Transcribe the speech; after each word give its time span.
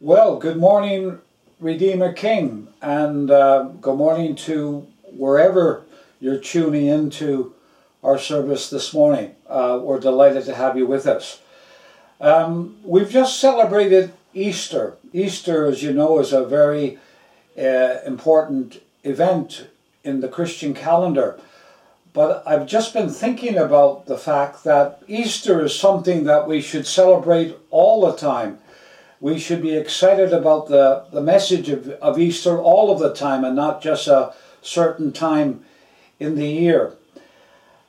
Well, 0.00 0.36
good 0.36 0.58
morning, 0.58 1.18
Redeemer 1.58 2.12
King, 2.12 2.68
and 2.80 3.32
uh, 3.32 3.64
good 3.80 3.96
morning 3.96 4.36
to 4.36 4.86
wherever 5.02 5.82
you're 6.20 6.38
tuning 6.38 6.86
into 6.86 7.52
our 8.04 8.16
service 8.16 8.70
this 8.70 8.94
morning. 8.94 9.34
Uh, 9.48 9.80
we're 9.82 9.98
delighted 9.98 10.44
to 10.44 10.54
have 10.54 10.78
you 10.78 10.86
with 10.86 11.08
us. 11.08 11.40
Um, 12.20 12.76
we've 12.84 13.10
just 13.10 13.40
celebrated 13.40 14.12
Easter. 14.34 14.94
Easter, 15.12 15.66
as 15.66 15.82
you 15.82 15.92
know, 15.92 16.20
is 16.20 16.32
a 16.32 16.44
very 16.44 17.00
uh, 17.58 17.96
important 18.06 18.80
event 19.02 19.66
in 20.04 20.20
the 20.20 20.28
Christian 20.28 20.74
calendar. 20.74 21.40
But 22.12 22.44
I've 22.46 22.68
just 22.68 22.94
been 22.94 23.10
thinking 23.10 23.56
about 23.56 24.06
the 24.06 24.16
fact 24.16 24.62
that 24.62 25.02
Easter 25.08 25.64
is 25.64 25.76
something 25.76 26.22
that 26.22 26.46
we 26.46 26.60
should 26.60 26.86
celebrate 26.86 27.56
all 27.72 28.06
the 28.06 28.16
time 28.16 28.60
we 29.20 29.38
should 29.38 29.62
be 29.62 29.76
excited 29.76 30.32
about 30.32 30.68
the, 30.68 31.04
the 31.12 31.20
message 31.20 31.68
of, 31.68 31.88
of 31.90 32.18
Easter 32.18 32.58
all 32.58 32.92
of 32.92 33.00
the 33.00 33.12
time 33.12 33.44
and 33.44 33.56
not 33.56 33.82
just 33.82 34.06
a 34.06 34.32
certain 34.62 35.12
time 35.12 35.64
in 36.20 36.36
the 36.36 36.46
year. 36.46 36.94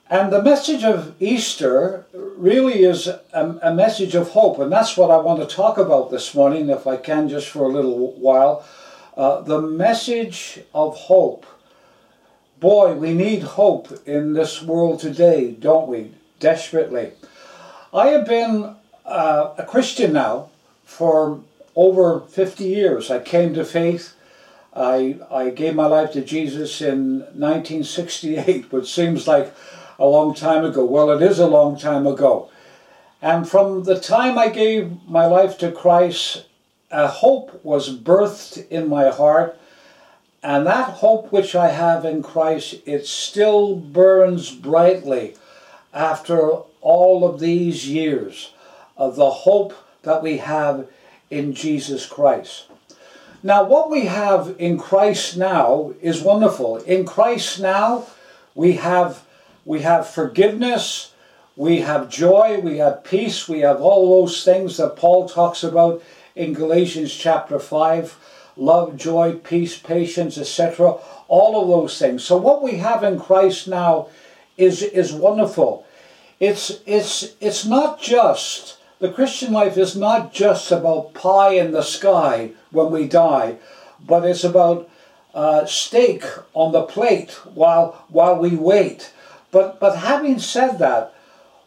And 0.10 0.34
the 0.34 0.42
message 0.42 0.84
of 0.84 1.14
Easter 1.22 2.08
really 2.14 2.84
is 2.84 3.06
a, 3.06 3.60
a, 3.62 3.72
message 3.72 4.16
of 4.16 4.30
hope, 4.30 4.58
and 4.58 4.72
that's 4.72 4.98
what 4.98 5.12
I 5.12 5.18
want 5.18 5.40
to 5.40 5.56
talk 5.56 5.78
about 5.78 6.10
this 6.10 6.34
morning, 6.34 6.70
if 6.70 6.88
I 6.88 6.98
can, 6.98 7.30
just 7.30 7.48
for 7.48 7.66
a 7.66 7.72
little 7.72 8.14
while. 8.14 8.66
Uh, 9.16 9.42
the 9.42 9.62
message 9.62 10.62
of 10.74 10.96
hope. 10.96 11.46
Boy, 12.60 12.96
we 12.96 13.14
need 13.14 13.44
hope 13.44 14.00
in 14.08 14.34
this 14.34 14.64
world 14.64 15.00
today, 15.00 15.52
don't 15.52 15.88
we? 15.88 16.12
Desperately. 16.40 17.12
I 17.94 18.08
have 18.08 18.26
been 18.26 18.76
uh, 19.06 19.54
a 19.60 19.64
Christian 19.64 20.14
now 20.14 20.50
for 20.90 21.40
over 21.76 22.20
50 22.20 22.66
years. 22.66 23.12
I 23.12 23.20
came 23.20 23.54
to 23.54 23.64
faith. 23.64 24.16
I, 24.76 25.20
I 25.32 25.52
gave 25.52 25.76
my 25.76 25.86
life 25.86 26.12
to 26.14 26.22
Jesus 26.22 26.82
in 26.82 27.20
1968, 27.20 28.72
which 28.72 28.92
seems 28.92 29.28
like 29.28 29.54
a 30.00 30.06
long 30.06 30.34
time 30.34 30.66
ago. 30.66 30.84
Well, 30.84 31.12
it 31.12 31.22
is 31.22 31.38
a 31.38 31.48
long 31.48 31.78
time 31.78 32.08
ago. 32.08 32.50
And 33.22 33.48
from 33.48 33.84
the 33.84 34.00
time 34.00 34.38
I 34.38 34.50
gave 34.50 35.08
my 35.08 35.28
life 35.28 35.60
to 35.60 35.72
Christ, 35.72 36.46
a 36.90 37.08
hope 37.08 37.64
was 37.64 37.96
birthed 37.96 38.68
in 38.70 38.90
my 38.90 39.10
heart. 39.10 39.58
And 40.42 40.66
that 40.66 40.90
hope 40.90 41.32
which 41.32 41.56
I 41.56 41.68
have 41.70 42.04
in 42.04 42.24
Christ, 42.24 42.76
it 42.86 43.06
still 43.06 43.76
burns 43.76 44.52
brightly 44.52 45.36
after 45.94 46.50
all 46.82 47.30
of 47.30 47.40
these 47.40 47.88
years 47.88 48.54
of 48.98 49.16
the 49.16 49.30
hope 49.30 49.74
that 50.04 50.24
we 50.24 50.38
have 50.38 50.88
in 51.30 51.54
Jesus 51.54 52.06
Christ. 52.06 52.66
Now, 53.42 53.64
what 53.64 53.90
we 53.90 54.06
have 54.06 54.56
in 54.60 54.78
Christ 54.78 55.38
now 55.38 55.94
is 56.02 56.22
wonderful. 56.22 56.78
In 56.78 57.06
Christ 57.06 57.60
now, 57.60 58.06
we 58.56 58.74
have 58.74 59.26
we 59.66 59.82
have 59.82 60.08
forgiveness, 60.08 61.14
we 61.56 61.82
have 61.82 62.10
joy, 62.10 62.60
we 62.60 62.78
have 62.80 63.04
peace, 63.04 63.48
we 63.48 63.60
have 63.60 63.82
all 63.82 64.22
those 64.22 64.44
things 64.44 64.78
that 64.78 64.96
Paul 64.96 65.30
talks 65.30 65.64
about 65.64 66.02
in 66.36 66.54
Galatians 66.54 67.14
chapter 67.14 67.60
5 67.60 68.18
love, 68.60 68.98
joy, 68.98 69.36
peace, 69.36 69.78
patience, 69.78 70.38
etc. 70.38 70.98
All 71.28 71.62
of 71.62 71.68
those 71.68 71.98
things. 71.98 72.24
So, 72.24 72.38
what 72.38 72.62
we 72.62 72.78
have 72.78 73.04
in 73.04 73.20
Christ 73.20 73.68
now 73.68 74.10
is, 74.58 74.84
is 74.84 75.14
wonderful. 75.14 75.86
It's, 76.40 76.80
it's, 76.86 77.36
it's 77.40 77.66
not 77.66 78.02
just 78.02 78.78
the 79.00 79.12
Christian 79.12 79.54
life 79.54 79.78
is 79.78 79.96
not 79.96 80.34
just 80.34 80.72
about 80.72 81.14
pie 81.14 81.54
in 81.54 81.72
the 81.72 81.82
sky 81.82 82.52
when 82.72 82.92
we 82.92 83.08
die, 83.08 83.58
but 84.06 84.26
it's 84.26 84.44
about 84.44 84.90
uh, 85.34 85.66
steak 85.66 86.24
on 86.54 86.72
the 86.72 86.84
plate 86.84 87.32
while 87.54 88.06
while 88.10 88.38
we 88.38 88.56
wait. 88.56 89.14
But 89.52 89.80
but 89.80 89.98
having 89.98 90.40
said 90.40 90.80
that, 90.80 91.14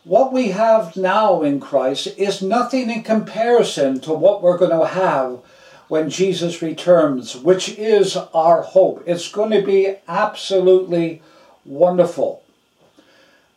what 0.04 0.32
we 0.32 0.48
have 0.48 0.96
now 0.96 1.42
in 1.42 1.58
Christ 1.58 2.08
is 2.18 2.42
nothing 2.42 2.90
in 2.90 3.02
comparison 3.02 4.00
to 4.00 4.12
what 4.12 4.42
we're 4.42 4.58
going 4.58 4.78
to 4.78 4.86
have 4.86 5.40
when 5.88 6.10
Jesus 6.10 6.62
returns, 6.62 7.36
which 7.36 7.68
is 7.78 8.16
our 8.16 8.62
hope. 8.62 9.04
It's 9.06 9.30
going 9.30 9.50
to 9.50 9.62
be 9.62 9.96
absolutely 10.08 11.22
wonderful. 11.64 12.42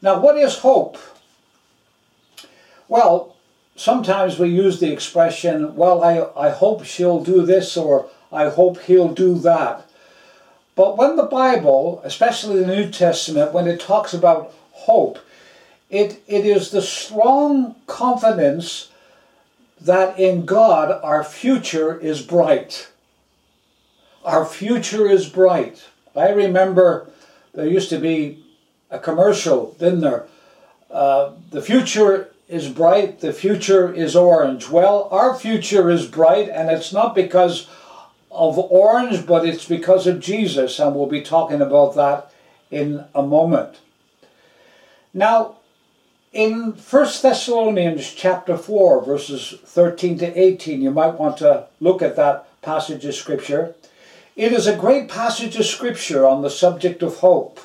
Now, 0.02 0.20
what 0.20 0.38
is 0.38 0.60
hope? 0.60 0.98
Well, 2.88 3.35
sometimes 3.76 4.40
we 4.40 4.50
use 4.50 4.80
the 4.80 4.92
expression, 4.92 5.76
well, 5.76 6.04
I, 6.04 6.48
I 6.48 6.50
hope 6.50 6.86
she'll 6.86 7.24
do 7.24 7.46
this 7.46 7.78
or 7.78 8.08
I 8.32 8.50
hope 8.50 8.82
he'll 8.82 9.14
do 9.14 9.38
that. 9.40 9.90
But 10.76 10.98
when 10.98 11.16
the 11.16 11.24
Bible, 11.24 12.02
especially 12.04 12.60
the 12.60 12.68
New 12.68 12.90
Testament, 12.90 13.54
when 13.54 13.68
it 13.68 13.80
talks 13.80 14.14
about 14.14 14.54
hope, 14.72 15.20
it, 15.90 16.22
it 16.28 16.46
is 16.46 16.72
the 16.72 16.82
strong 16.82 17.76
confidence 17.88 18.90
that 19.80 20.20
in 20.20 20.46
God 20.46 21.00
our 21.04 21.24
future 21.24 21.98
is 22.00 22.22
bright. 22.22 22.90
Our 24.24 24.46
future 24.46 25.08
is 25.08 25.30
bright. 25.30 25.86
I 26.16 26.30
remember 26.30 27.10
there 27.54 27.68
used 27.68 27.90
to 27.90 28.00
be 28.00 28.44
a 28.90 29.00
commercial, 29.00 29.76
didn't 29.80 30.02
there? 30.02 30.28
Uh, 30.90 31.34
the 31.52 31.62
future 31.62 32.32
is 32.48 32.70
bright, 32.70 33.20
the 33.20 33.34
future 33.34 33.92
is 33.94 34.16
orange. 34.16 34.70
Well, 34.70 35.08
our 35.12 35.36
future 35.36 35.90
is 35.90 36.06
bright, 36.06 36.50
and 36.50 36.70
it's 36.70 36.94
not 36.94 37.16
because 37.16 37.68
of 38.32 38.58
orange, 38.58 39.26
but 39.26 39.46
it's 39.46 39.66
because 39.66 40.06
of 40.06 40.20
Jesus, 40.20 40.80
and 40.80 40.96
we'll 40.96 41.08
be 41.08 41.22
talking 41.22 41.62
about 41.62 41.96
that 41.96 42.32
in 42.70 43.06
a 43.16 43.24
moment. 43.24 43.80
Now, 45.14 45.58
in 46.34 46.74
1 46.74 47.06
Thessalonians 47.22 48.14
chapter 48.14 48.58
4, 48.58 49.06
verses 49.06 49.56
13 49.64 50.18
to 50.20 50.40
18, 50.40 50.82
you 50.82 50.92
might 50.92 51.18
want 51.18 51.38
to 51.38 51.68
look 51.80 52.02
at 52.02 52.18
that 52.18 52.48
passage 52.62 53.06
of 53.06 53.16
Scripture. 53.16 53.74
It 54.36 54.52
is 54.52 54.68
a 54.68 54.76
great 54.76 55.08
passage 55.08 55.56
of 55.56 55.66
Scripture 55.66 56.28
on 56.28 56.42
the 56.42 56.50
subject 56.50 57.02
of 57.02 57.18
hope. 57.20 57.62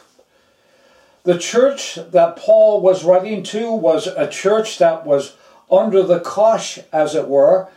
The 1.25 1.39
church 1.39 1.99
that 2.13 2.37
Paul 2.37 2.81
was 2.81 3.05
writing 3.05 3.43
to 3.45 3.73
was 3.73 4.07
a 4.07 4.27
church 4.29 4.79
that 4.79 5.05
was 5.05 5.37
under 5.71 6.03
the 6.03 6.21
cosh, 6.21 6.79
as 6.93 7.15
it 7.15 7.29
were. 7.29 7.69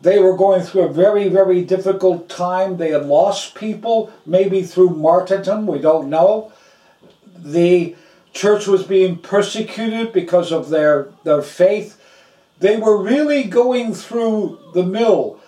They 0.00 0.18
were 0.18 0.36
going 0.36 0.62
through 0.62 0.82
a 0.82 0.92
very, 0.92 1.28
very 1.28 1.64
difficult 1.64 2.28
time. 2.28 2.76
They 2.76 2.90
had 2.90 3.06
lost 3.06 3.54
people, 3.54 4.12
maybe 4.24 4.62
through 4.62 4.90
martyrdom, 4.90 5.66
we 5.66 5.78
don't 5.78 6.08
know. 6.08 6.52
The 7.36 7.96
church 8.32 8.66
was 8.66 8.84
being 8.84 9.18
persecuted 9.18 10.12
because 10.12 10.52
of 10.52 10.68
their, 10.68 11.08
their 11.24 11.42
faith. 11.42 12.00
They 12.60 12.76
were 12.76 13.02
really 13.02 13.44
going 13.44 13.94
through 13.94 14.60
the 14.74 14.84
mill. 14.84 15.40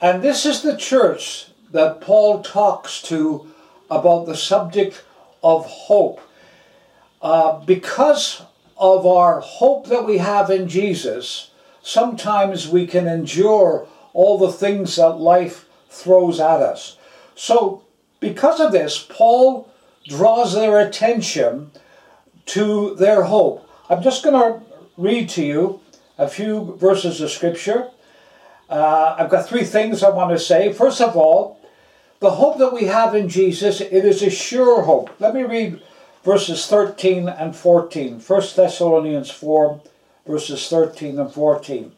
And 0.00 0.22
this 0.22 0.46
is 0.46 0.62
the 0.62 0.76
church 0.76 1.46
that 1.72 2.00
Paul 2.00 2.42
talks 2.42 3.02
to 3.02 3.50
about 3.90 4.26
the 4.26 4.36
subject 4.36 5.02
of 5.42 5.66
hope. 5.66 6.20
Uh, 7.22 7.60
because 7.64 8.42
of 8.76 9.06
our 9.06 9.40
hope 9.40 9.86
that 9.86 10.04
we 10.04 10.18
have 10.18 10.50
in 10.50 10.68
Jesus, 10.68 11.52
sometimes 11.80 12.68
we 12.68 12.84
can 12.84 13.06
endure 13.06 13.86
all 14.12 14.38
the 14.38 14.52
things 14.52 14.96
that 14.96 15.10
life 15.10 15.66
throws 15.88 16.40
at 16.40 16.60
us. 16.60 16.96
So, 17.36 17.84
because 18.18 18.60
of 18.60 18.72
this, 18.72 19.06
Paul 19.08 19.72
draws 20.04 20.54
their 20.54 20.80
attention 20.80 21.70
to 22.46 22.96
their 22.96 23.22
hope. 23.22 23.68
I'm 23.88 24.02
just 24.02 24.24
going 24.24 24.34
to 24.34 24.66
read 24.96 25.28
to 25.30 25.44
you 25.44 25.80
a 26.18 26.28
few 26.28 26.76
verses 26.76 27.20
of 27.20 27.30
Scripture. 27.30 27.88
Uh, 28.68 29.16
I've 29.18 29.30
got 29.30 29.48
three 29.48 29.64
things 29.64 30.02
I 30.02 30.10
want 30.10 30.30
to 30.30 30.38
say. 30.38 30.72
First 30.72 31.00
of 31.00 31.16
all, 31.16 31.60
the 32.20 32.30
hope 32.30 32.58
that 32.58 32.72
we 32.72 32.84
have 32.84 33.14
in 33.14 33.28
Jesus, 33.28 33.80
it 33.80 33.92
is 33.92 34.22
a 34.22 34.30
sure 34.30 34.82
hope. 34.82 35.10
Let 35.20 35.34
me 35.34 35.42
read 35.42 35.82
verses 36.24 36.66
13 36.66 37.28
and 37.28 37.54
14. 37.54 38.20
1 38.20 38.42
Thessalonians 38.56 39.30
4, 39.30 39.80
verses 40.26 40.68
13 40.68 41.18
and 41.18 41.32
14. 41.32 41.92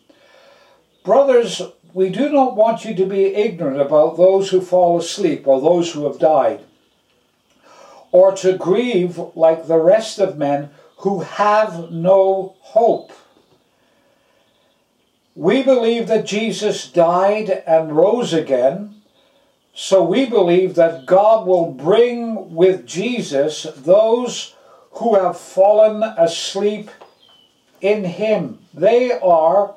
Brothers, 1.05 1.63
we 1.93 2.09
do 2.09 2.31
not 2.31 2.57
want 2.57 2.85
you 2.85 2.95
to 2.95 3.07
be 3.07 3.27
ignorant 3.27 3.81
about 3.81 4.17
those 4.17 4.51
who 4.51 4.61
fall 4.61 4.99
asleep 4.99 5.47
or 5.47 5.61
those 5.61 5.93
who 5.93 6.05
have 6.05 6.19
died, 6.19 6.61
or 8.11 8.35
to 8.37 8.57
grieve 8.57 9.19
like 9.35 9.67
the 9.67 9.79
rest 9.79 10.19
of 10.19 10.39
men 10.39 10.71
who 10.99 11.21
have 11.21 11.91
no 11.91 12.57
hope. 12.61 13.13
We 15.35 15.63
believe 15.63 16.07
that 16.09 16.27
Jesus 16.27 16.89
died 16.89 17.63
and 17.67 17.97
rose 17.97 18.33
again 18.33 19.03
so 19.75 20.05
we 20.05 20.27
believe 20.27 20.77
that 20.77 21.05
God 21.05 21.47
will 21.47 21.73
bring 21.73 22.55
with 22.55 22.87
Jesus 22.87 23.65
those 23.77 24.55
who 24.93 25.17
have 25.17 25.39
fallen 25.39 26.03
asleep 26.03 26.91
in 27.81 28.05
him. 28.05 28.61
They 28.73 29.13
are 29.13 29.75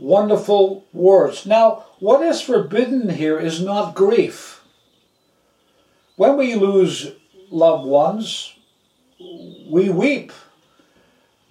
wonderful 0.00 0.84
words. 0.92 1.46
Now, 1.46 1.84
what 2.00 2.22
is 2.22 2.40
forbidden 2.40 3.08
here 3.10 3.38
is 3.38 3.62
not 3.62 3.94
grief. 3.94 4.62
When 6.16 6.36
we 6.36 6.56
lose 6.56 7.12
loved 7.50 7.86
ones, 7.86 8.52
we 9.20 9.90
weep. 9.90 10.32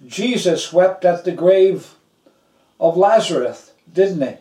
Jesus 0.06 0.72
wept 0.72 1.06
at 1.06 1.24
the 1.24 1.32
grave 1.32 1.94
of 2.78 2.96
Lazarus, 2.98 3.72
didn't 3.90 4.20
he? 4.20 4.36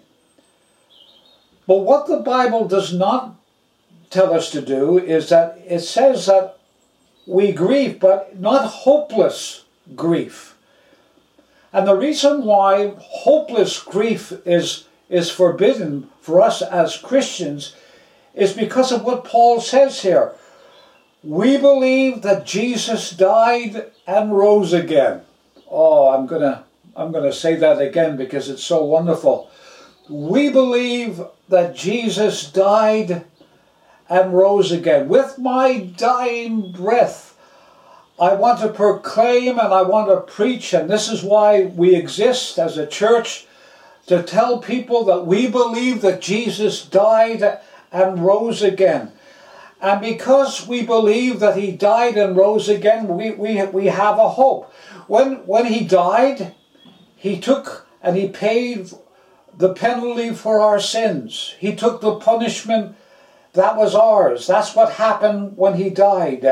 But 1.68 1.80
what 1.80 2.08
the 2.08 2.18
Bible 2.18 2.68
does 2.68 2.94
not 2.94 3.36
tell 4.10 4.34
us 4.34 4.50
to 4.52 4.62
do 4.62 4.98
is 4.98 5.30
that 5.30 5.60
it 5.68 5.81
says 5.81 6.25
that 6.28 6.58
we 7.25 7.52
grieve, 7.52 8.00
but 8.00 8.40
not 8.40 8.66
hopeless 8.66 9.66
grief. 9.96 10.56
And 11.74 11.86
the 11.86 11.96
reason 11.96 12.46
why 12.46 12.94
hopeless 12.98 13.80
grief 13.84 14.31
is, 14.46 14.86
is 15.10 15.30
forbidden 15.30 16.10
for 16.22 16.42
us 16.42 16.62
as 16.62 16.98
Christians 16.98 17.75
is 18.34 18.54
because 18.54 18.92
of 18.92 19.04
what 19.04 19.25
Paul 19.25 19.60
says 19.60 20.02
here. 20.02 20.34
We 21.24 21.58
believe 21.58 22.22
that 22.22 22.46
Jesus 22.46 23.12
died 23.12 23.92
and 24.06 24.38
rose 24.38 24.72
again. 24.72 25.22
Oh, 25.70 26.10
I'm 26.10 26.28
gonna 26.28 26.63
I'm 26.96 27.12
gonna 27.12 27.34
say 27.34 27.56
that 27.56 27.81
again 27.81 28.16
because 28.16 28.50
it's 28.50 28.63
so 28.63 28.84
wonderful. 28.84 29.50
We 30.09 30.50
believe 30.50 31.21
that 31.50 31.75
Jesus 31.75 32.50
died 32.50 33.25
and 34.09 34.33
rose 34.33 34.71
again. 34.71 35.09
With 35.09 35.38
my 35.38 35.80
dying 35.80 36.71
breath, 36.71 37.38
I 38.19 38.33
want 38.33 38.59
to 38.62 38.69
proclaim 38.69 39.59
and 39.59 39.74
I 39.74 39.83
want 39.83 40.09
to 40.09 40.33
preach, 40.33 40.74
and 40.74 40.89
this 40.89 41.09
is 41.09 41.24
why 41.24 41.65
we 41.65 41.95
exist 41.95 42.57
as 42.57 42.77
a 42.77 42.88
church 42.88 43.45
to 44.07 44.24
tell 44.24 44.59
people 44.59 45.04
that 45.06 45.27
we 45.27 45.48
believe 45.50 46.01
that 46.01 46.21
Jesus 46.21 46.86
died 46.86 47.60
and 47.92 48.25
rose 48.25 48.63
again. 48.63 49.12
And 49.81 50.01
because 50.01 50.68
we 50.68 50.83
believe 50.83 51.39
that 51.42 51.57
he 51.57 51.71
died 51.71 52.18
and 52.18 52.36
rose 52.36 52.69
again, 52.69 53.07
we, 53.07 53.31
we, 53.31 53.63
we 53.65 53.86
have 53.88 54.18
a 54.18 54.30
hope. 54.30 54.74
When, 55.07 55.45
when 55.45 55.65
he 55.65 55.86
died, 55.86 56.56
he 57.15 57.39
took 57.39 57.88
and 58.01 58.15
he 58.15 58.30
paid 58.30 58.89
the 59.57 59.74
penalty 59.74 60.33
for 60.33 60.62
our 60.62 60.80
sins. 60.80 61.56
He 61.59 61.75
took 61.75 62.00
the 62.01 62.15
punishment 62.15 62.95
that 63.54 63.75
was 63.75 63.95
ours. 63.95 64.45
That's 64.45 64.75
what 64.75 64.94
happened 64.94 65.57
when 65.57 65.75
he 65.75 65.89
died. 65.89 66.45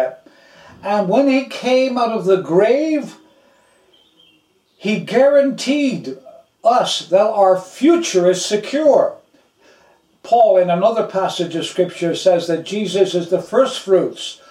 And 0.83 1.07
when 1.07 1.27
he 1.27 1.45
came 1.45 1.97
out 1.97 2.11
of 2.11 2.25
the 2.25 2.41
grave, 2.41 3.17
he 4.75 4.99
guaranteed 4.99 6.17
us 6.63 7.07
that 7.09 7.25
our 7.25 7.59
future 7.59 8.29
is 8.29 8.43
secure. 8.43 9.17
Paul, 10.23 10.57
in 10.57 10.71
another 10.71 11.05
passage 11.05 11.55
of 11.55 11.65
Scripture, 11.67 12.15
says 12.15 12.47
that 12.47 12.65
Jesus 12.65 13.13
is 13.13 13.29
the 13.29 13.41
first 13.41 13.79
fruits 13.79 14.41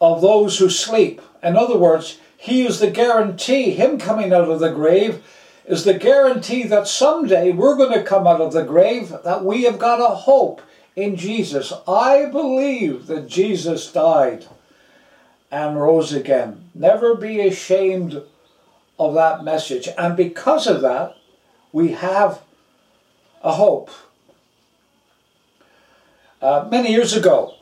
of 0.00 0.20
those 0.20 0.58
who 0.58 0.70
sleep. 0.70 1.20
In 1.42 1.56
other 1.56 1.76
words, 1.76 2.18
he 2.36 2.64
is 2.64 2.78
the 2.78 2.90
guarantee, 2.90 3.72
him 3.72 3.98
coming 3.98 4.32
out 4.32 4.48
of 4.48 4.60
the 4.60 4.70
grave 4.70 5.22
is 5.70 5.84
the 5.84 5.94
guarantee 5.94 6.64
that 6.64 6.88
someday 6.88 7.52
we're 7.52 7.76
going 7.76 7.92
to 7.92 8.02
come 8.02 8.26
out 8.26 8.40
of 8.40 8.52
the 8.52 8.64
grave, 8.64 9.14
that 9.22 9.44
we 9.44 9.62
have 9.62 9.78
got 9.78 10.00
a 10.00 10.16
hope 10.16 10.60
in 10.96 11.14
Jesus. 11.14 11.72
I 11.86 12.26
believe 12.26 13.06
that 13.06 13.28
Jesus 13.28 13.90
died 13.92 14.46
and 15.48 15.80
rose 15.80 16.12
again. 16.12 16.70
Never 16.74 17.14
be 17.14 17.40
ashamed 17.40 18.20
of 18.98 19.14
that 19.14 19.44
message. 19.44 19.88
And 19.96 20.16
because 20.16 20.66
of 20.66 20.80
that, 20.82 21.16
we 21.72 21.92
have 21.92 22.42
a 23.42 23.52
hope. 23.52 23.90
Uh, 26.42 26.66
many 26.68 26.90
years 26.90 27.14
ago, 27.14 27.54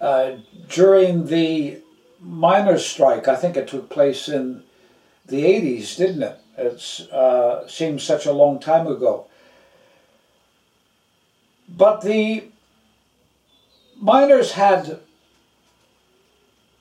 uh, 0.00 0.36
during 0.70 1.26
the 1.26 1.82
miners' 2.18 2.86
strike, 2.86 3.28
I 3.28 3.36
think 3.36 3.58
it 3.58 3.68
took 3.68 3.90
place 3.90 4.26
in 4.26 4.62
the 5.26 5.44
80s, 5.44 5.98
didn't 5.98 6.22
it? 6.22 6.40
It 6.56 7.08
uh, 7.12 7.68
seems 7.68 8.02
such 8.02 8.26
a 8.26 8.32
long 8.32 8.58
time 8.58 8.86
ago. 8.86 9.26
But 11.68 12.00
the 12.00 12.44
miners 14.00 14.52
had 14.52 15.00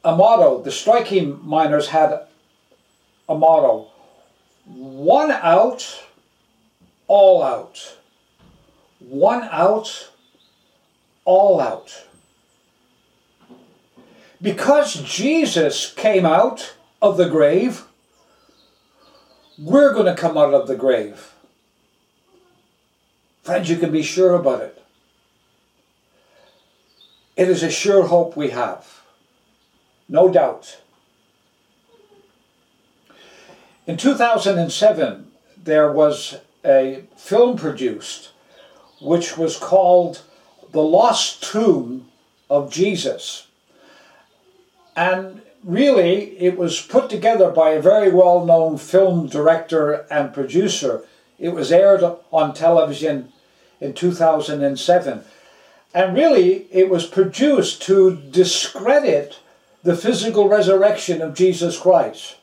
a 0.04 0.16
motto, 0.16 0.62
the 0.62 0.72
striking 0.72 1.40
miners 1.44 1.88
had 1.88 2.28
a 3.28 3.36
motto 3.36 3.90
one 4.66 5.32
out, 5.32 6.04
all 7.08 7.44
out. 7.44 7.98
One 9.00 9.44
out, 9.52 10.10
all 11.24 11.62
out. 11.62 12.06
Because 14.42 14.96
Jesus 15.04 15.94
came 15.94 16.26
out 16.26 16.76
of 17.02 17.18
the 17.18 17.30
grave, 17.30 17.86
we're 19.58 19.94
going 19.94 20.06
to 20.06 20.16
come 20.16 20.38
out 20.38 20.54
of 20.54 20.68
the 20.68 20.76
grave. 20.76 21.34
Friends, 23.44 23.70
you 23.70 23.78
can 23.78 23.92
be 23.92 24.02
sure 24.02 24.36
about 24.36 24.62
it. 24.62 24.84
It 27.36 27.50
is 27.50 27.64
a 27.64 27.70
sure 27.70 28.08
hope 28.08 28.36
we 28.36 28.50
have. 28.50 29.02
No 30.08 30.30
doubt. 30.30 30.82
In 33.88 33.98
2007, 33.98 35.32
there 35.62 35.92
was 35.92 36.40
a 36.64 37.04
film 37.16 37.58
produced 37.58 38.32
which 39.02 39.38
was 39.38 39.58
called 39.58 40.22
The 40.72 40.82
Lost 40.82 41.44
Tomb 41.44 42.10
of 42.50 42.72
Jesus. 42.72 43.48
And 44.96 45.42
really, 45.66 46.40
it 46.40 46.58
was 46.58 46.80
put 46.80 47.10
together 47.10 47.50
by 47.50 47.72
a 47.72 47.82
very 47.82 48.12
well 48.12 48.46
known 48.46 48.78
film 48.78 49.28
director 49.28 50.06
and 50.12 50.34
producer. 50.34 51.04
It 51.40 51.50
was 51.50 51.72
aired 51.72 52.04
on 52.32 52.54
television 52.54 53.34
in 53.82 53.94
2007. 53.94 55.24
And 55.94 56.16
really, 56.16 56.68
it 56.72 56.90
was 56.90 57.06
produced 57.06 57.82
to 57.84 58.16
discredit 58.16 59.40
the 59.84 59.96
physical 59.96 60.48
resurrection 60.48 61.22
of 61.22 61.36
Jesus 61.36 61.80
Christ. 61.80 62.38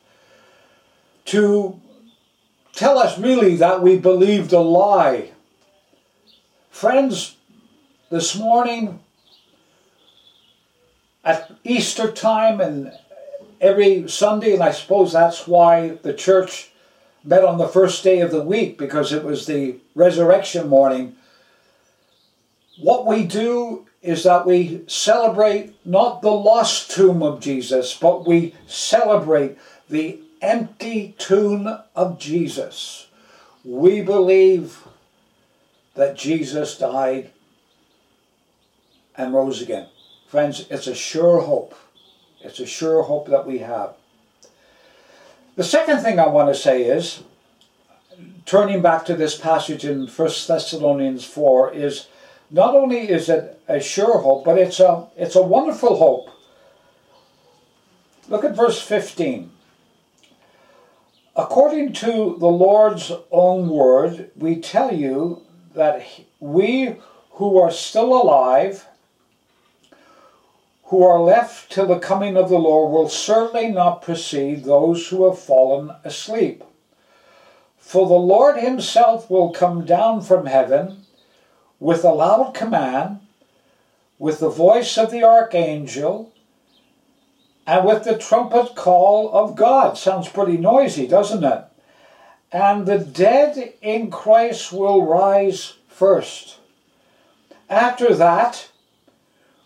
To 1.26 1.80
tell 2.74 2.98
us 2.98 3.18
really 3.18 3.56
that 3.56 3.82
we 3.82 3.98
believed 3.98 4.52
a 4.52 4.60
lie. 4.60 5.30
Friends, 6.70 7.36
this 8.10 8.36
morning 8.36 9.00
at 11.24 11.50
Easter 11.64 12.10
time 12.10 12.60
and 12.60 12.92
every 13.62 14.06
Sunday, 14.08 14.52
and 14.52 14.62
I 14.62 14.72
suppose 14.72 15.12
that's 15.12 15.48
why 15.48 15.96
the 16.02 16.12
church 16.12 16.72
met 17.24 17.44
on 17.44 17.56
the 17.56 17.68
first 17.68 18.04
day 18.04 18.20
of 18.20 18.30
the 18.30 18.42
week 18.42 18.76
because 18.76 19.12
it 19.12 19.24
was 19.24 19.46
the 19.46 19.76
resurrection 19.94 20.68
morning 20.68 21.16
what 22.78 23.06
we 23.06 23.24
do 23.24 23.86
is 24.02 24.24
that 24.24 24.46
we 24.46 24.82
celebrate 24.86 25.74
not 25.86 26.22
the 26.22 26.32
lost 26.32 26.90
tomb 26.90 27.22
of 27.22 27.40
Jesus, 27.40 27.96
but 27.96 28.26
we 28.26 28.54
celebrate 28.66 29.56
the 29.88 30.20
empty 30.40 31.14
tomb 31.18 31.78
of 31.94 32.18
Jesus. 32.18 33.06
We 33.64 34.00
believe 34.00 34.84
that 35.94 36.16
Jesus 36.16 36.76
died 36.78 37.30
and 39.16 39.32
rose 39.32 39.62
again. 39.62 39.88
Friends, 40.26 40.66
it's 40.70 40.86
a 40.86 40.94
sure 40.94 41.42
hope. 41.42 41.74
It's 42.42 42.60
a 42.60 42.66
sure 42.66 43.02
hope 43.02 43.28
that 43.28 43.46
we 43.46 43.58
have. 43.58 43.94
The 45.56 45.64
second 45.64 46.00
thing 46.00 46.18
I 46.18 46.28
want 46.28 46.48
to 46.48 46.54
say 46.54 46.84
is, 46.84 47.22
turning 48.46 48.82
back 48.82 49.04
to 49.06 49.14
this 49.14 49.36
passage 49.36 49.84
in 49.84 50.06
1 50.06 50.28
Thessalonians 50.48 51.24
4, 51.24 51.74
is 51.74 52.08
not 52.50 52.74
only 52.74 53.08
is 53.08 53.28
it 53.28 53.60
a 53.68 53.80
sure 53.80 54.18
hope, 54.18 54.44
but 54.44 54.58
it's 54.58 54.80
a, 54.80 55.06
it's 55.16 55.36
a 55.36 55.42
wonderful 55.42 55.96
hope. 55.96 56.30
Look 58.28 58.44
at 58.44 58.56
verse 58.56 58.80
15. 58.80 59.50
According 61.34 61.94
to 61.94 62.36
the 62.38 62.48
Lord's 62.48 63.10
own 63.30 63.68
word, 63.68 64.30
we 64.36 64.56
tell 64.56 64.94
you 64.94 65.42
that 65.74 66.06
we 66.40 66.96
who 67.32 67.58
are 67.58 67.70
still 67.70 68.12
alive, 68.12 68.86
who 70.92 71.02
are 71.02 71.20
left 71.20 71.72
till 71.72 71.86
the 71.86 71.98
coming 71.98 72.36
of 72.36 72.50
the 72.50 72.58
Lord, 72.58 72.92
will 72.92 73.08
certainly 73.08 73.68
not 73.68 74.02
precede 74.02 74.62
those 74.62 75.08
who 75.08 75.24
have 75.24 75.38
fallen 75.38 75.90
asleep. 76.04 76.62
For 77.78 78.06
the 78.06 78.14
Lord 78.14 78.58
himself 78.58 79.30
will 79.30 79.50
come 79.50 79.84
down 79.84 80.20
from 80.20 80.44
heaven 80.44 81.06
with 81.80 82.04
a 82.04 82.12
loud 82.12 82.52
command, 82.52 83.20
with 84.18 84.38
the 84.38 84.50
voice 84.50 84.98
of 84.98 85.10
the 85.10 85.24
archangel, 85.24 86.30
and 87.66 87.86
with 87.86 88.04
the 88.04 88.18
trumpet 88.18 88.76
call 88.76 89.32
of 89.32 89.56
God. 89.56 89.96
Sounds 89.96 90.28
pretty 90.28 90.58
noisy, 90.58 91.08
doesn't 91.08 91.42
it? 91.42 91.64
and 92.52 92.84
the 92.84 92.98
dead 92.98 93.72
in 93.80 94.10
Christ 94.10 94.72
will 94.72 95.06
rise 95.06 95.74
first. 95.88 96.58
After 97.70 98.14
that, 98.14 98.68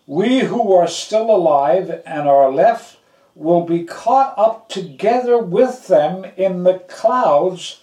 we 0.07 0.41
who 0.41 0.73
are 0.73 0.87
still 0.87 1.31
alive 1.31 2.03
and 2.07 2.29
are 2.29 2.51
left 2.51 2.99
will 3.35 3.65
be 3.65 3.85
caught 3.85 4.35
up 4.39 4.69
together 4.69 5.39
with 5.39 5.89
them 5.89 6.25
in 6.37 6.63
the 6.63 6.79
clouds 6.89 7.81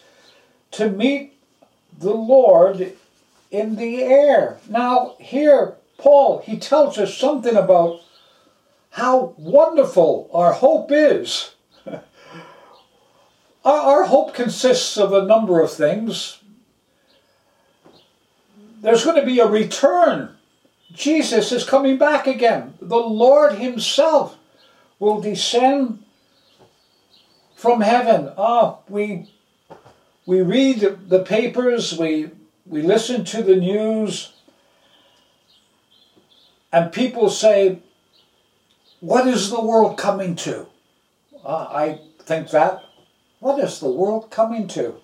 to 0.72 0.90
meet 0.90 1.38
the 1.98 2.14
Lord 2.14 2.94
in 3.52 3.76
the 3.76 4.02
air. 4.02 4.58
Now, 4.68 5.16
here, 5.20 5.76
Paul, 5.98 6.40
he 6.40 6.58
tells 6.58 6.98
us 6.98 7.16
something 7.16 7.56
about 7.56 8.02
how 8.92 9.36
wonderful 9.38 10.30
our 10.34 10.54
hope 10.54 10.92
is. 10.92 11.54
our, 11.86 12.02
our 13.64 14.04
hope 14.06 14.34
consists 14.34 14.98
of 14.98 15.14
a 15.14 15.26
number 15.26 15.62
of 15.62 15.72
things. 15.72 16.40
There's 18.82 19.06
going 19.06 19.20
to 19.20 19.26
be 19.26 19.40
a 19.40 19.48
return. 19.48 20.36
Jesus 20.94 21.52
is 21.52 21.64
coming 21.64 21.98
back 21.98 22.28
again. 22.28 22.76
The 22.80 22.98
Lord 22.98 23.56
Himself 23.56 24.38
will 25.00 25.20
descend 25.20 26.04
from 27.56 27.82
heaven. 27.82 28.32
Ah, 28.38 28.78
we 28.88 29.30
we 30.26 30.42
read 30.42 31.10
the 31.10 31.24
papers, 31.24 31.98
we 31.98 32.32
we 32.66 32.82
listen 32.82 33.26
to 33.26 33.42
the 33.42 33.56
news, 33.56 34.34
and 36.72 36.92
people 36.92 37.30
say, 37.30 37.80
What 39.00 39.28
is 39.28 39.50
the 39.50 39.62
world 39.62 39.98
coming 39.98 40.36
to? 40.38 40.68
Uh, 41.44 41.68
I 41.70 42.00
think 42.20 42.52
that. 42.52 42.84
What 43.40 43.60
is 43.60 43.80
the 43.80 43.90
world 43.90 44.32
coming 44.32 44.68
to? 44.70 44.96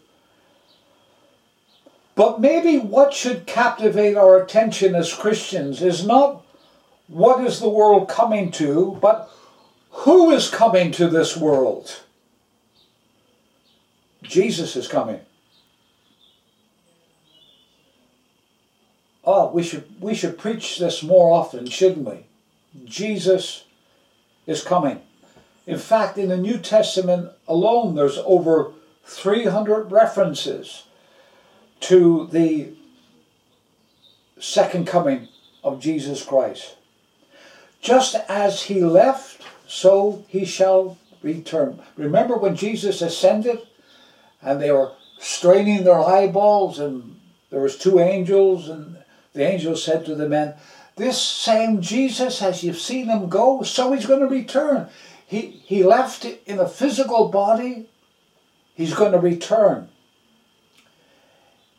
But 2.19 2.41
maybe 2.41 2.77
what 2.77 3.13
should 3.13 3.45
captivate 3.45 4.17
our 4.17 4.43
attention 4.43 4.93
as 4.93 5.13
Christians 5.13 5.81
is 5.81 6.05
not 6.05 6.45
what 7.07 7.45
is 7.45 7.61
the 7.61 7.69
world 7.69 8.09
coming 8.09 8.51
to, 8.59 8.97
but 9.01 9.31
who 10.03 10.29
is 10.29 10.49
coming 10.49 10.91
to 10.91 11.07
this 11.07 11.37
world? 11.37 12.01
Jesus 14.21 14.75
is 14.75 14.89
coming. 14.89 15.21
Oh, 19.23 19.49
we 19.51 19.63
should 19.63 19.85
we 20.01 20.13
should 20.13 20.37
preach 20.37 20.77
this 20.77 21.01
more 21.01 21.31
often, 21.31 21.67
shouldn't 21.67 22.05
we? 22.05 22.25
Jesus 22.83 23.63
is 24.45 24.61
coming. 24.61 24.99
In 25.65 25.77
fact, 25.77 26.17
in 26.17 26.27
the 26.27 26.35
New 26.35 26.57
Testament 26.57 27.31
alone, 27.47 27.95
there's 27.95 28.17
over 28.17 28.73
300 29.05 29.89
references 29.89 30.83
to 31.81 32.27
the 32.31 32.73
second 34.39 34.87
coming 34.87 35.27
of 35.63 35.79
Jesus 35.79 36.23
Christ. 36.23 36.75
Just 37.81 38.15
as 38.27 38.63
he 38.63 38.81
left, 38.83 39.41
so 39.67 40.25
he 40.27 40.45
shall 40.45 40.97
return. 41.21 41.81
Remember 41.95 42.37
when 42.37 42.55
Jesus 42.55 43.01
ascended 43.01 43.61
and 44.41 44.61
they 44.61 44.71
were 44.71 44.93
straining 45.17 45.83
their 45.83 45.99
eyeballs 45.99 46.79
and 46.79 47.19
there 47.49 47.61
was 47.61 47.77
two 47.77 47.99
angels 47.99 48.69
and 48.69 48.97
the 49.33 49.47
angel 49.47 49.75
said 49.75 50.05
to 50.05 50.15
the 50.15 50.27
men, 50.27 50.55
This 50.95 51.21
same 51.21 51.81
Jesus, 51.81 52.41
as 52.41 52.63
you've 52.63 52.79
seen 52.79 53.07
him 53.07 53.29
go, 53.29 53.63
so 53.63 53.91
he's 53.91 54.05
going 54.05 54.21
to 54.21 54.27
return. 54.27 54.89
He, 55.25 55.61
he 55.65 55.83
left 55.83 56.25
in 56.25 56.59
a 56.59 56.67
physical 56.67 57.29
body, 57.29 57.87
he's 58.73 58.93
going 58.93 59.11
to 59.11 59.19
return 59.19 59.89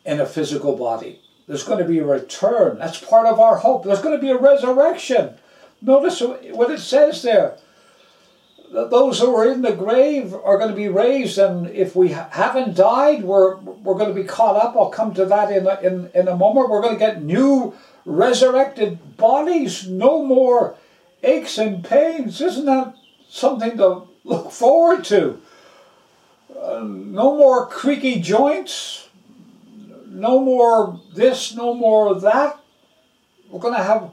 in 0.05 0.21
a 0.21 0.27
physical 0.27 0.77
body. 0.77 1.21
There's 1.47 1.65
going 1.65 1.79
to 1.79 1.89
be 1.89 1.99
a 1.99 2.05
return. 2.05 2.79
That's 2.79 3.01
part 3.01 3.27
of 3.27 3.41
our 3.41 3.57
hope. 3.57 3.85
There's 3.85 4.03
going 4.03 4.17
to 4.17 4.21
be 4.21 4.31
a 4.31 4.39
resurrection. 4.39 5.35
Notice 5.83 6.21
what 6.21 6.71
it 6.71 6.81
says 6.81 7.23
there. 7.23 7.57
Those 8.73 9.19
who 9.19 9.35
are 9.35 9.51
in 9.51 9.63
the 9.63 9.73
grave 9.73 10.33
are 10.33 10.57
going 10.57 10.71
to 10.71 10.77
be 10.77 10.89
raised, 10.89 11.39
and 11.39 11.67
if 11.69 11.97
we 11.97 12.09
haven't 12.11 12.77
died, 12.77 13.25
we're, 13.25 13.57
we're 13.57 13.97
going 13.97 14.15
to 14.15 14.23
be 14.23 14.29
caught 14.29 14.55
up. 14.55 14.77
I'll 14.77 14.91
come 14.91 15.13
to 15.15 15.25
that 15.25 15.51
in 15.51 15.67
a, 15.67 15.81
in, 15.81 16.11
in 16.15 16.29
a 16.29 16.37
moment. 16.37 16.71
We're 16.71 16.83
going 16.83 16.95
to 16.95 17.05
get 17.05 17.23
new 17.23 17.75
resurrected 18.05 19.17
bodies, 19.17 19.89
no 19.89 20.25
more 20.25 20.77
aches 21.25 21.59
and 21.59 21.85
pains. 21.85 22.41
Isn't 22.41 22.67
that 22.67 22.95
something 23.29 23.77
to 23.79 24.03
look 24.23 24.53
forward 24.53 25.05
to? 25.07 25.41
Uh, 26.57 26.85
no 26.85 27.37
more 27.37 27.67
creaky 27.67 28.21
joints, 28.21 29.09
no 30.11 30.41
more 30.41 31.01
this, 31.15 31.55
no 31.55 31.73
more 31.73 32.19
that. 32.21 32.61
We're 33.49 33.61
going 33.61 33.77
to 33.77 33.83
have 33.83 34.13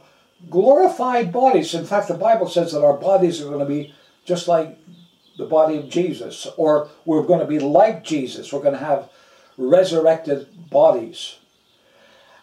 glorified 0.50 1.34
bodies. 1.34 1.74
In 1.74 1.86
fact, 1.86 2.08
the 2.08 2.14
Bible 2.14 2.48
says 2.48 2.72
that 2.72 2.84
our 2.84 2.98
bodies 2.98 3.42
are 3.42 3.46
going 3.46 3.60
to 3.60 3.66
be 3.66 3.94
just 4.24 4.48
like 4.48 4.78
the 5.38 5.46
body 5.46 5.78
of 5.78 5.90
Jesus, 5.90 6.48
or 6.58 6.90
we're 7.06 7.24
going 7.24 7.40
to 7.40 7.46
be 7.46 7.60
like 7.60 8.04
Jesus. 8.04 8.52
We're 8.52 8.62
going 8.62 8.74
to 8.74 8.80
have 8.80 9.10
resurrected 9.58 10.70
bodies. 10.70 11.38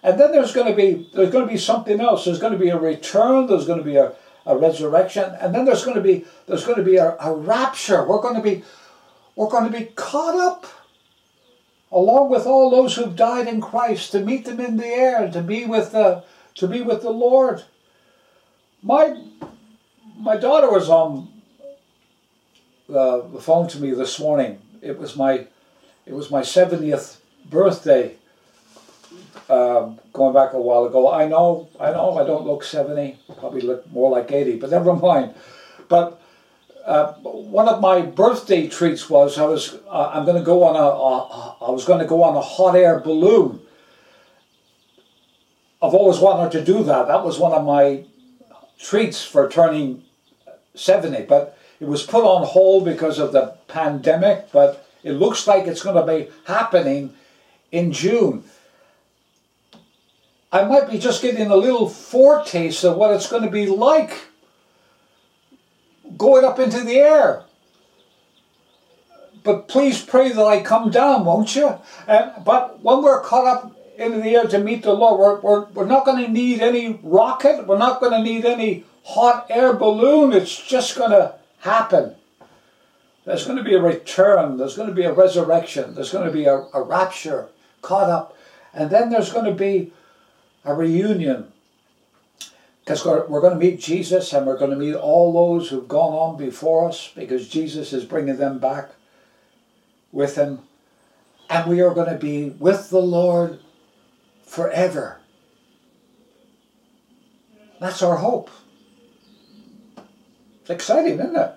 And 0.02 0.20
then 0.20 0.32
there's 0.32 0.52
going 0.52 0.68
to 0.68 0.76
be 0.76 1.08
there's 1.14 1.30
going 1.30 1.46
to 1.46 1.52
be 1.52 1.58
something 1.58 2.00
else. 2.00 2.24
There's 2.24 2.38
going 2.38 2.52
to 2.52 2.58
be 2.58 2.68
a 2.68 2.78
return. 2.78 3.46
There's 3.46 3.66
going 3.66 3.78
to 3.78 3.84
be 3.84 3.96
a, 3.96 4.12
a 4.46 4.56
resurrection, 4.56 5.34
and 5.40 5.54
then 5.54 5.64
there's 5.64 5.84
going 5.84 5.96
to 5.96 6.02
be 6.02 6.24
there's 6.46 6.64
going 6.64 6.78
to 6.78 6.84
be 6.84 6.96
a, 6.96 7.16
a 7.20 7.34
rapture. 7.34 8.04
We're 8.06 8.20
going 8.20 8.34
to 8.34 8.42
be 8.42 8.62
we're 9.34 9.48
going 9.48 9.70
to 9.70 9.76
be 9.76 9.86
caught 9.86 10.36
up 10.36 10.66
along 11.94 12.28
with 12.28 12.44
all 12.44 12.70
those 12.70 12.96
who've 12.96 13.14
died 13.14 13.46
in 13.46 13.60
Christ 13.60 14.12
to 14.12 14.20
meet 14.20 14.44
them 14.44 14.60
in 14.60 14.76
the 14.76 14.86
air, 14.86 15.30
to 15.30 15.40
be 15.40 15.64
with 15.64 15.92
the 15.92 16.24
to 16.56 16.66
be 16.66 16.82
with 16.82 17.02
the 17.02 17.10
Lord. 17.10 17.62
My 18.82 19.16
my 20.18 20.36
daughter 20.36 20.70
was 20.70 20.90
on 20.90 21.28
the, 22.88 23.22
the 23.32 23.40
phone 23.40 23.68
to 23.68 23.80
me 23.80 23.92
this 23.92 24.18
morning. 24.18 24.60
It 24.82 24.98
was 24.98 25.16
my 25.16 25.46
it 26.04 26.12
was 26.12 26.30
my 26.30 26.42
70th 26.42 27.18
birthday 27.48 28.16
um, 29.48 29.98
going 30.12 30.34
back 30.34 30.52
a 30.52 30.60
while 30.60 30.84
ago. 30.84 31.10
I 31.10 31.26
know, 31.26 31.68
I 31.80 31.92
know 31.92 32.18
I 32.18 32.26
don't 32.26 32.46
look 32.46 32.62
70, 32.62 33.18
probably 33.38 33.62
look 33.62 33.90
more 33.90 34.10
like 34.10 34.30
80, 34.30 34.56
but 34.56 34.70
never 34.70 34.94
mind. 34.94 35.34
But 35.88 36.20
uh, 36.84 37.14
one 37.14 37.68
of 37.68 37.80
my 37.80 38.02
birthday 38.02 38.68
treats 38.68 39.08
was 39.08 39.38
I 39.38 39.46
was 39.46 39.78
uh, 39.88 40.10
I'm 40.12 40.24
going 40.24 40.36
to 40.36 40.42
go 40.42 40.64
on 40.64 40.76
a, 40.76 41.64
I 41.64 41.70
was 41.70 41.84
going 41.84 42.00
to 42.00 42.06
go 42.06 42.22
on 42.22 42.36
a 42.36 42.42
hot 42.42 42.76
air 42.76 43.00
balloon. 43.00 43.60
I've 45.82 45.94
always 45.94 46.18
wanted 46.18 46.52
to 46.52 46.64
do 46.64 46.82
that. 46.84 47.08
That 47.08 47.24
was 47.24 47.38
one 47.38 47.52
of 47.52 47.64
my 47.64 48.04
treats 48.78 49.24
for 49.24 49.48
turning 49.48 50.02
70, 50.74 51.24
but 51.24 51.58
it 51.80 51.86
was 51.86 52.02
put 52.02 52.24
on 52.24 52.46
hold 52.46 52.84
because 52.84 53.18
of 53.18 53.32
the 53.32 53.56
pandemic, 53.68 54.50
but 54.52 54.86
it 55.02 55.12
looks 55.12 55.46
like 55.46 55.66
it's 55.66 55.82
going 55.82 55.96
to 55.96 56.12
be 56.12 56.30
happening 56.46 57.14
in 57.70 57.92
June. 57.92 58.44
I 60.52 60.64
might 60.64 60.90
be 60.90 60.98
just 60.98 61.22
getting 61.22 61.50
a 61.50 61.56
little 61.56 61.88
foretaste 61.88 62.84
of 62.84 62.96
what 62.96 63.10
it's 63.10 63.28
going 63.28 63.42
to 63.42 63.50
be 63.50 63.66
like 63.66 64.20
going 66.16 66.44
up 66.44 66.58
into 66.58 66.80
the 66.80 66.96
air. 66.96 67.44
But 69.42 69.68
please 69.68 70.02
pray 70.02 70.32
that 70.32 70.44
I 70.44 70.62
come 70.62 70.90
down, 70.90 71.24
won't 71.24 71.54
you? 71.54 71.78
And, 72.08 72.32
but 72.44 72.82
when 72.82 73.02
we're 73.02 73.22
caught 73.22 73.46
up 73.46 73.76
into 73.98 74.20
the 74.20 74.34
air 74.34 74.44
to 74.44 74.58
meet 74.58 74.82
the 74.82 74.94
Lord, 74.94 75.20
we're, 75.20 75.40
we're, 75.40 75.64
we're 75.70 75.86
not 75.86 76.06
going 76.06 76.24
to 76.24 76.30
need 76.30 76.60
any 76.60 76.98
rocket. 77.02 77.66
We're 77.66 77.78
not 77.78 78.00
going 78.00 78.12
to 78.12 78.22
need 78.22 78.46
any 78.46 78.84
hot 79.04 79.46
air 79.50 79.74
balloon. 79.74 80.32
It's 80.32 80.60
just 80.66 80.96
going 80.96 81.10
to 81.10 81.34
happen. 81.60 82.14
There's 83.26 83.44
going 83.44 83.58
to 83.58 83.64
be 83.64 83.74
a 83.74 83.82
return. 83.82 84.56
There's 84.56 84.76
going 84.76 84.88
to 84.88 84.94
be 84.94 85.04
a 85.04 85.12
resurrection. 85.12 85.94
There's 85.94 86.12
going 86.12 86.26
to 86.26 86.32
be 86.32 86.44
a, 86.44 86.66
a 86.72 86.82
rapture 86.82 87.48
caught 87.82 88.10
up. 88.10 88.36
And 88.72 88.90
then 88.90 89.10
there's 89.10 89.32
going 89.32 89.46
to 89.46 89.54
be 89.54 89.92
a 90.64 90.74
reunion 90.74 91.52
because 92.84 93.02
we're, 93.02 93.40
going 93.40 93.58
to 93.58 93.58
meet 93.58 93.80
Jesus 93.80 94.34
and 94.34 94.46
we're 94.46 94.58
going 94.58 94.70
to 94.70 94.76
meet 94.76 94.94
all 94.94 95.32
those 95.32 95.70
who've 95.70 95.88
gone 95.88 96.12
on 96.12 96.36
before 96.36 96.86
us 96.86 97.10
because 97.14 97.48
Jesus 97.48 97.94
is 97.94 98.04
bringing 98.04 98.36
them 98.36 98.58
back 98.58 98.90
with 100.12 100.36
him. 100.36 100.60
And 101.48 101.70
we 101.70 101.80
are 101.80 101.94
going 101.94 102.10
to 102.10 102.18
be 102.18 102.50
with 102.50 102.90
the 102.90 103.00
Lord 103.00 103.60
forever. 104.44 105.20
That's 107.80 108.02
our 108.02 108.16
hope. 108.16 108.50
It's 110.60 110.70
exciting, 110.70 111.14
isn't 111.20 111.36
it? 111.36 111.52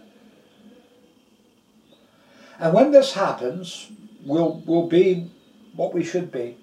And 2.57 2.73
when 2.73 2.91
this 2.91 3.13
happens, 3.13 3.91
we'll, 4.23 4.63
we'll 4.65 4.87
be 4.87 5.29
what 5.75 5.93
we 5.93 6.05
should 6.05 6.31
be. 6.31 6.55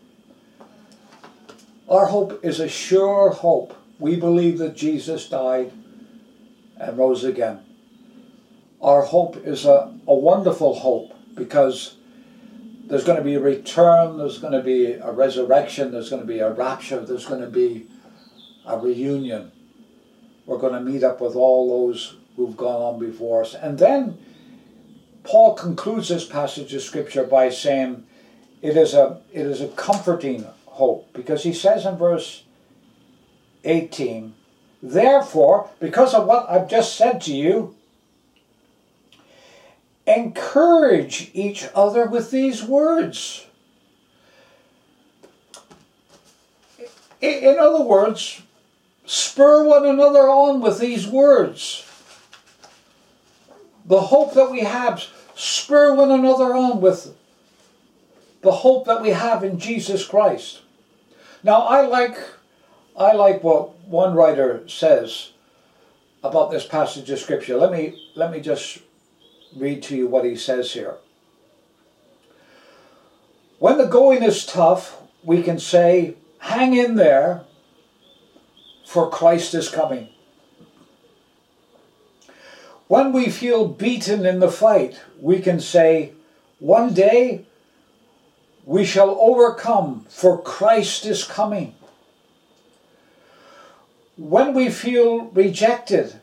Our 1.86 2.06
hope 2.06 2.42
is 2.42 2.60
a 2.60 2.68
sure 2.68 3.30
hope. 3.30 3.76
We 3.98 4.16
believe 4.16 4.58
that 4.58 4.76
Jesus 4.76 5.28
died 5.28 5.72
and 6.78 6.98
rose 6.98 7.24
again. 7.24 7.60
Our 8.80 9.02
hope 9.02 9.36
is 9.46 9.64
a, 9.64 9.94
a 10.06 10.14
wonderful 10.14 10.74
hope 10.74 11.12
because 11.34 11.96
there's 12.86 13.04
going 13.04 13.18
to 13.18 13.24
be 13.24 13.34
a 13.34 13.40
return, 13.40 14.18
there's 14.18 14.38
going 14.38 14.52
to 14.52 14.62
be 14.62 14.92
a 14.92 15.10
resurrection, 15.10 15.90
there's 15.90 16.10
going 16.10 16.22
to 16.22 16.28
be 16.28 16.40
a 16.40 16.52
rapture, 16.52 17.00
there's 17.00 17.26
going 17.26 17.40
to 17.40 17.48
be 17.48 17.86
a 18.66 18.78
reunion. 18.78 19.52
We're 20.46 20.58
going 20.58 20.74
to 20.74 20.80
meet 20.80 21.02
up 21.02 21.20
with 21.20 21.34
all 21.34 21.86
those 21.86 22.16
who've 22.36 22.56
gone 22.56 22.82
on 22.82 23.00
before 23.00 23.42
us. 23.42 23.54
And 23.54 23.78
then 23.78 24.18
Paul 25.22 25.54
concludes 25.54 26.08
this 26.08 26.26
passage 26.26 26.74
of 26.74 26.82
scripture 26.82 27.24
by 27.24 27.48
saying 27.48 28.04
it 28.60 28.76
is 28.76 28.94
a 28.94 29.20
it 29.32 29.46
is 29.46 29.60
a 29.60 29.68
comforting 29.68 30.46
hope 30.66 31.12
because 31.12 31.42
he 31.42 31.52
says 31.52 31.86
in 31.86 31.96
verse 31.96 32.43
18, 33.64 34.34
therefore, 34.82 35.70
because 35.80 36.14
of 36.14 36.26
what 36.26 36.48
I've 36.48 36.68
just 36.68 36.96
said 36.96 37.20
to 37.22 37.34
you, 37.34 37.74
encourage 40.06 41.30
each 41.32 41.66
other 41.74 42.06
with 42.06 42.30
these 42.30 42.62
words. 42.62 43.46
In 47.20 47.58
other 47.58 47.82
words, 47.82 48.42
spur 49.06 49.64
one 49.64 49.86
another 49.86 50.28
on 50.28 50.60
with 50.60 50.78
these 50.78 51.06
words. 51.06 51.86
The 53.86 54.00
hope 54.00 54.34
that 54.34 54.50
we 54.50 54.60
have, 54.60 55.04
spur 55.34 55.94
one 55.94 56.10
another 56.10 56.54
on 56.54 56.80
with 56.80 57.14
the 58.42 58.52
hope 58.52 58.84
that 58.84 59.00
we 59.00 59.10
have 59.10 59.42
in 59.42 59.58
Jesus 59.58 60.06
Christ. 60.06 60.60
Now 61.42 61.62
I 61.62 61.86
like 61.86 62.18
I 62.96 63.12
like 63.12 63.42
what 63.42 63.78
one 63.86 64.14
writer 64.14 64.68
says 64.68 65.32
about 66.22 66.50
this 66.50 66.64
passage 66.64 67.10
of 67.10 67.18
scripture. 67.18 67.56
Let 67.56 67.72
me 67.72 68.10
let 68.14 68.30
me 68.30 68.40
just 68.40 68.78
read 69.56 69.82
to 69.84 69.96
you 69.96 70.06
what 70.06 70.24
he 70.24 70.36
says 70.36 70.72
here. 70.72 70.96
When 73.58 73.78
the 73.78 73.86
going 73.86 74.22
is 74.22 74.46
tough, 74.46 74.96
we 75.22 75.42
can 75.42 75.58
say, 75.58 76.16
hang 76.38 76.74
in 76.74 76.96
there, 76.96 77.44
for 78.84 79.10
Christ 79.10 79.54
is 79.54 79.68
coming. 79.68 80.10
When 82.86 83.12
we 83.12 83.30
feel 83.30 83.66
beaten 83.66 84.26
in 84.26 84.40
the 84.40 84.50
fight, 84.50 85.00
we 85.18 85.40
can 85.40 85.58
say, 85.60 86.12
one 86.58 86.92
day 86.92 87.46
we 88.66 88.84
shall 88.84 89.16
overcome, 89.18 90.06
for 90.10 90.40
Christ 90.42 91.06
is 91.06 91.24
coming. 91.24 91.74
When 94.16 94.54
we 94.54 94.70
feel 94.70 95.26
rejected, 95.26 96.20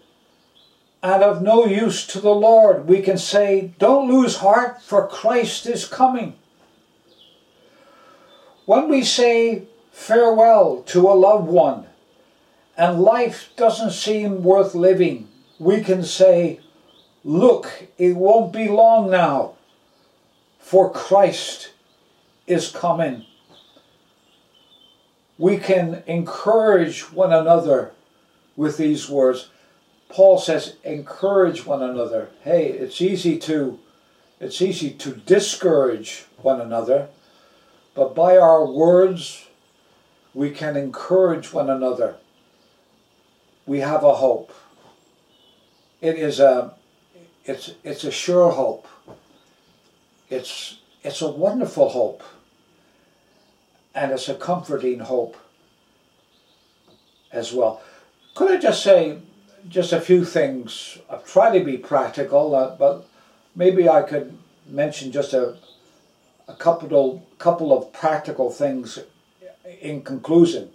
and 1.03 1.24
of 1.24 1.41
no 1.41 1.65
use 1.65 2.05
to 2.07 2.19
the 2.19 2.33
Lord, 2.33 2.88
we 2.88 3.01
can 3.01 3.17
say, 3.17 3.74
Don't 3.79 4.07
lose 4.07 4.38
heart, 4.38 4.81
for 4.81 5.07
Christ 5.07 5.65
is 5.65 5.88
coming. 5.88 6.36
When 8.65 8.88
we 8.88 9.03
say 9.03 9.63
farewell 9.91 10.83
to 10.88 11.10
a 11.10 11.13
loved 11.13 11.48
one 11.48 11.88
and 12.77 13.01
life 13.01 13.50
doesn't 13.57 13.91
seem 13.91 14.43
worth 14.43 14.75
living, 14.75 15.27
we 15.60 15.81
can 15.81 16.03
say, 16.03 16.60
Look, 17.24 17.88
it 17.98 18.15
won't 18.15 18.53
be 18.53 18.67
long 18.67 19.10
now, 19.10 19.55
for 20.60 20.91
Christ 20.91 21.71
is 22.48 22.71
coming. 22.71 23.25
We 25.41 25.57
can 25.57 26.03
encourage 26.05 27.12
one 27.12 27.33
another 27.33 27.93
with 28.55 28.77
these 28.77 29.10
words. 29.10 29.50
Paul 30.07 30.38
says, 30.38 30.75
encourage 30.83 31.65
one 31.65 31.81
another. 31.81 32.29
Hey, 32.43 32.67
it's 32.67 33.01
easy 33.01 33.39
to 33.39 33.79
it's 34.39 34.62
easy 34.62 34.91
to 34.91 35.15
discourage 35.15 36.25
one 36.43 36.62
another, 36.62 37.07
but 37.95 38.13
by 38.13 38.38
our 38.38 38.67
words 38.67 39.48
we 40.36 40.51
can 40.51 40.77
encourage 40.77 41.51
one 41.51 41.71
another. 41.71 42.17
We 43.65 43.79
have 43.79 44.03
a 44.03 44.13
hope. 44.13 44.53
It 46.01 46.18
is 46.18 46.39
a 46.39 46.75
it's 47.46 47.74
it's 47.83 48.03
a 48.03 48.11
sure 48.11 48.51
hope. 48.51 48.87
It's 50.29 50.77
it's 51.01 51.24
a 51.24 51.31
wonderful 51.31 51.89
hope. 51.89 52.22
And 53.94 54.13
it's 54.13 54.29
a 54.29 54.35
comforting 54.35 55.00
hope 55.00 55.35
as 57.31 57.53
well. 57.53 57.81
Could 58.35 58.51
I 58.51 58.57
just 58.57 58.83
say 58.83 59.20
just 59.70 59.94
a 59.94 60.01
few 60.01 60.25
things. 60.25 60.98
I've 61.09 61.25
tried 61.25 61.57
to 61.57 61.63
be 61.63 61.77
practical, 61.77 62.55
uh, 62.55 62.75
but 62.75 63.07
maybe 63.55 63.87
I 63.87 64.01
could 64.01 64.37
mention 64.67 65.11
just 65.11 65.33
a, 65.33 65.57
a 66.48 66.55
couple, 66.55 67.15
of, 67.15 67.37
couple 67.37 67.75
of 67.75 67.94
practical 67.94 68.50
things 68.50 69.00
in 69.81 70.01
conclusion. 70.01 70.70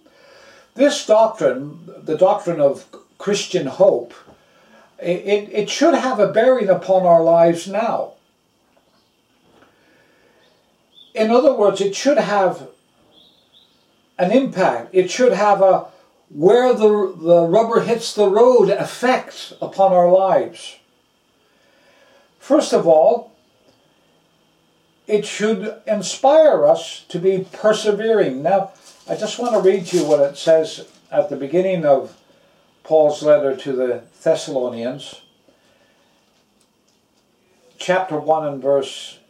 This 0.75 1.07
doctrine, 1.07 1.91
the 2.03 2.17
doctrine 2.17 2.61
of 2.61 2.87
Christian 3.19 3.67
hope, 3.67 4.15
it, 4.99 5.49
it 5.53 5.71
should 5.71 5.95
have 5.95 6.21
a 6.21 6.33
bearing 6.33 6.69
upon 6.69 7.05
our 7.05 7.23
lives 7.23 7.67
now. 7.67 8.13
In 11.15 11.31
other 11.31 11.55
words, 11.55 11.81
it 11.81 11.95
should 11.95 12.19
have 12.19 12.69
an 14.19 14.33
impact. 14.33 14.91
It 14.93 15.11
should 15.11 15.33
have 15.33 15.63
a, 15.63 15.87
where 16.29 16.73
the, 16.75 17.15
the 17.17 17.47
rubber 17.47 17.81
hits 17.81 18.15
the 18.15 18.29
road 18.29 18.69
effect 18.69 19.53
upon 19.61 19.93
our 19.93 20.11
lives. 20.11 20.77
First 22.39 22.73
of 22.73 22.87
all, 22.87 23.33
it 25.07 25.25
should 25.25 25.81
inspire 25.87 26.67
us 26.67 27.05
to 27.09 27.19
be 27.19 27.47
persevering. 27.53 28.43
Now, 28.43 28.73
I 29.09 29.15
just 29.15 29.39
want 29.39 29.55
to 29.55 29.61
read 29.61 29.87
to 29.87 29.99
you 29.99 30.05
what 30.05 30.21
it 30.21 30.37
says 30.37 30.87
at 31.13 31.29
the 31.31 31.37
beginning 31.37 31.85
of 31.85 32.17
Paul's 32.83 33.23
letter 33.23 33.57
to 33.57 33.73
the 33.73 34.03
Thessalonians, 34.23 35.23
chapter 37.79 38.19
1 38.19 38.49
and 38.49 38.63
verse 38.63 39.21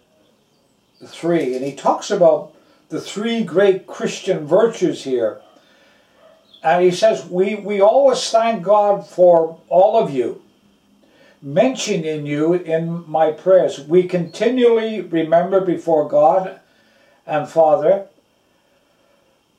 3. 1.04 1.56
And 1.56 1.64
he 1.64 1.74
talks 1.74 2.10
about 2.10 2.54
the 2.88 3.00
three 3.00 3.44
great 3.44 3.86
Christian 3.86 4.46
virtues 4.46 5.04
here 5.04 5.42
and 6.66 6.82
he 6.82 6.90
says, 6.90 7.24
we, 7.26 7.54
we 7.54 7.80
always 7.80 8.28
thank 8.28 8.64
God 8.64 9.06
for 9.06 9.60
all 9.68 10.02
of 10.02 10.10
you, 10.10 10.42
mentioning 11.40 12.26
you 12.26 12.54
in 12.54 13.08
my 13.08 13.30
prayers. 13.30 13.78
We 13.78 14.08
continually 14.08 15.00
remember 15.00 15.60
before 15.60 16.08
God 16.08 16.58
and 17.24 17.48
Father 17.48 18.08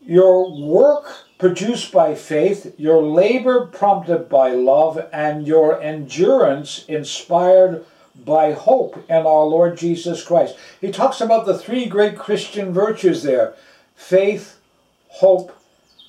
your 0.01 0.51
work 0.51 1.25
produced 1.37 1.93
by 1.93 2.13
faith, 2.13 2.75
your 2.77 3.01
labor 3.01 3.67
prompted 3.67 4.27
by 4.27 4.51
love, 4.51 4.99
and 5.13 5.47
your 5.47 5.81
endurance 5.81 6.83
inspired 6.89 7.85
by 8.15 8.51
hope 8.51 8.97
in 9.09 9.25
our 9.25 9.45
Lord 9.45 9.77
Jesus 9.77 10.25
Christ. 10.25 10.57
He 10.81 10.91
talks 10.91 11.21
about 11.21 11.45
the 11.45 11.57
three 11.57 11.85
great 11.85 12.17
Christian 12.17 12.73
virtues 12.73 13.23
there 13.23 13.53
faith, 13.95 14.59
hope, 15.07 15.57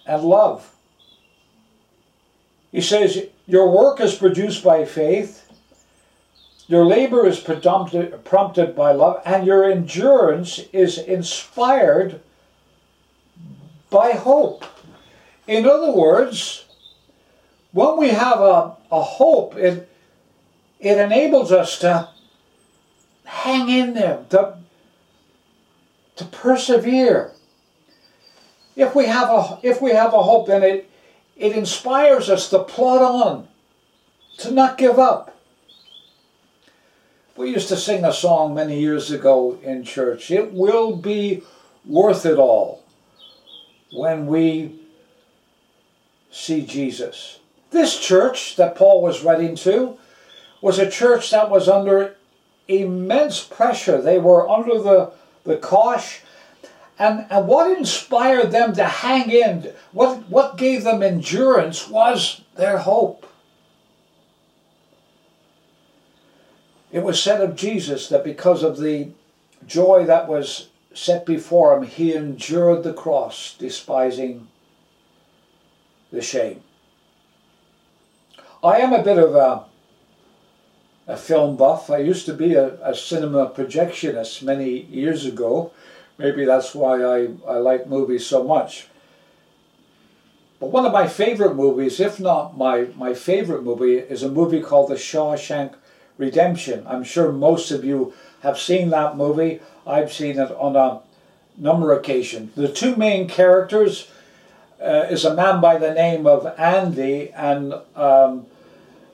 and 0.04 0.24
love. 0.24 0.74
He 2.72 2.80
says, 2.80 3.26
Your 3.46 3.70
work 3.70 4.00
is 4.00 4.14
produced 4.14 4.62
by 4.62 4.84
faith, 4.84 5.50
your 6.66 6.84
labor 6.84 7.26
is 7.26 7.40
prompted 7.40 8.76
by 8.76 8.92
love, 8.92 9.22
and 9.24 9.46
your 9.46 9.64
endurance 9.64 10.58
is 10.72 10.98
inspired 10.98 12.20
by 13.88 14.12
hope. 14.12 14.66
In 15.46 15.64
other 15.64 15.90
words, 15.90 16.66
when 17.72 17.96
we 17.96 18.10
have 18.10 18.40
a, 18.40 18.76
a 18.92 19.02
hope, 19.02 19.56
it, 19.56 19.88
it 20.78 20.98
enables 20.98 21.52
us 21.52 21.78
to 21.78 22.10
hang 23.24 23.70
in 23.70 23.94
there, 23.94 24.24
to, 24.28 24.58
to 26.16 26.24
persevere. 26.26 27.32
If 28.76 28.94
we 28.94 29.06
have 29.06 29.30
a 29.30 29.58
if 29.62 29.82
we 29.82 29.90
have 29.90 30.14
a 30.14 30.22
hope, 30.22 30.46
then 30.46 30.62
it 30.62 30.90
it 31.38 31.52
inspires 31.52 32.28
us 32.28 32.50
to 32.50 32.58
plod 32.58 33.00
on, 33.00 33.48
to 34.38 34.50
not 34.50 34.76
give 34.76 34.98
up. 34.98 35.36
We 37.36 37.50
used 37.50 37.68
to 37.68 37.76
sing 37.76 38.04
a 38.04 38.12
song 38.12 38.54
many 38.54 38.80
years 38.80 39.12
ago 39.12 39.58
in 39.62 39.84
church. 39.84 40.32
It 40.32 40.52
will 40.52 40.96
be 40.96 41.44
worth 41.86 42.26
it 42.26 42.36
all 42.36 42.82
when 43.92 44.26
we 44.26 44.80
see 46.32 46.62
Jesus. 46.66 47.38
This 47.70 48.00
church 48.00 48.56
that 48.56 48.74
Paul 48.74 49.02
was 49.02 49.22
writing 49.22 49.54
to 49.56 49.96
was 50.60 50.80
a 50.80 50.90
church 50.90 51.30
that 51.30 51.48
was 51.48 51.68
under 51.68 52.16
immense 52.66 53.42
pressure. 53.42 54.02
They 54.02 54.18
were 54.18 54.48
under 54.48 54.80
the, 54.80 55.12
the 55.44 55.56
cosh 55.56 56.22
and, 56.98 57.26
and 57.30 57.46
what 57.46 57.76
inspired 57.76 58.50
them 58.50 58.74
to 58.74 58.84
hang 58.84 59.30
in, 59.30 59.72
what, 59.92 60.28
what 60.28 60.58
gave 60.58 60.84
them 60.84 61.02
endurance 61.02 61.88
was 61.88 62.42
their 62.56 62.78
hope. 62.78 63.26
It 66.90 67.02
was 67.04 67.22
said 67.22 67.40
of 67.40 67.54
Jesus 67.54 68.08
that 68.08 68.24
because 68.24 68.62
of 68.62 68.78
the 68.78 69.10
joy 69.66 70.04
that 70.06 70.26
was 70.26 70.68
set 70.94 71.24
before 71.24 71.76
him, 71.76 71.84
he 71.84 72.14
endured 72.14 72.82
the 72.82 72.94
cross, 72.94 73.54
despising 73.58 74.48
the 76.10 76.22
shame. 76.22 76.62
I 78.64 78.78
am 78.78 78.92
a 78.92 79.02
bit 79.02 79.18
of 79.18 79.36
a, 79.36 79.66
a 81.06 81.16
film 81.16 81.56
buff. 81.56 81.90
I 81.90 81.98
used 81.98 82.26
to 82.26 82.34
be 82.34 82.54
a, 82.54 82.74
a 82.82 82.94
cinema 82.94 83.50
projectionist 83.50 84.42
many 84.42 84.80
years 84.86 85.26
ago. 85.26 85.72
Maybe 86.18 86.44
that's 86.44 86.74
why 86.74 87.02
I, 87.02 87.28
I 87.46 87.58
like 87.58 87.86
movies 87.86 88.26
so 88.26 88.42
much. 88.42 88.88
But 90.60 90.72
one 90.72 90.84
of 90.84 90.92
my 90.92 91.06
favorite 91.06 91.54
movies, 91.54 92.00
if 92.00 92.18
not 92.18 92.58
my, 92.58 92.88
my 92.96 93.14
favorite 93.14 93.62
movie, 93.62 93.98
is 93.98 94.24
a 94.24 94.28
movie 94.28 94.60
called 94.60 94.90
The 94.90 94.96
Shawshank 94.96 95.74
Redemption. 96.16 96.84
I'm 96.88 97.04
sure 97.04 97.30
most 97.30 97.70
of 97.70 97.84
you 97.84 98.12
have 98.40 98.58
seen 98.58 98.90
that 98.90 99.16
movie. 99.16 99.60
I've 99.86 100.12
seen 100.12 100.38
it 100.40 100.50
on 100.50 100.74
a 100.74 101.00
number 101.56 101.92
of 101.92 102.00
occasions. 102.00 102.56
The 102.56 102.72
two 102.72 102.96
main 102.96 103.28
characters 103.28 104.10
uh, 104.82 105.06
is 105.08 105.24
a 105.24 105.34
man 105.34 105.60
by 105.60 105.78
the 105.78 105.94
name 105.94 106.26
of 106.26 106.46
Andy 106.58 107.30
and 107.30 107.74
um, 107.94 108.46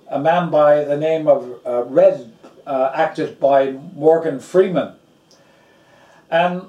a 0.08 0.18
man 0.18 0.50
by 0.50 0.84
the 0.84 0.96
name 0.96 1.28
of 1.28 1.60
uh, 1.66 1.84
Red, 1.84 2.32
uh, 2.66 2.92
acted 2.94 3.38
by 3.38 3.72
Morgan 3.94 4.40
Freeman. 4.40 4.94
And 6.30 6.62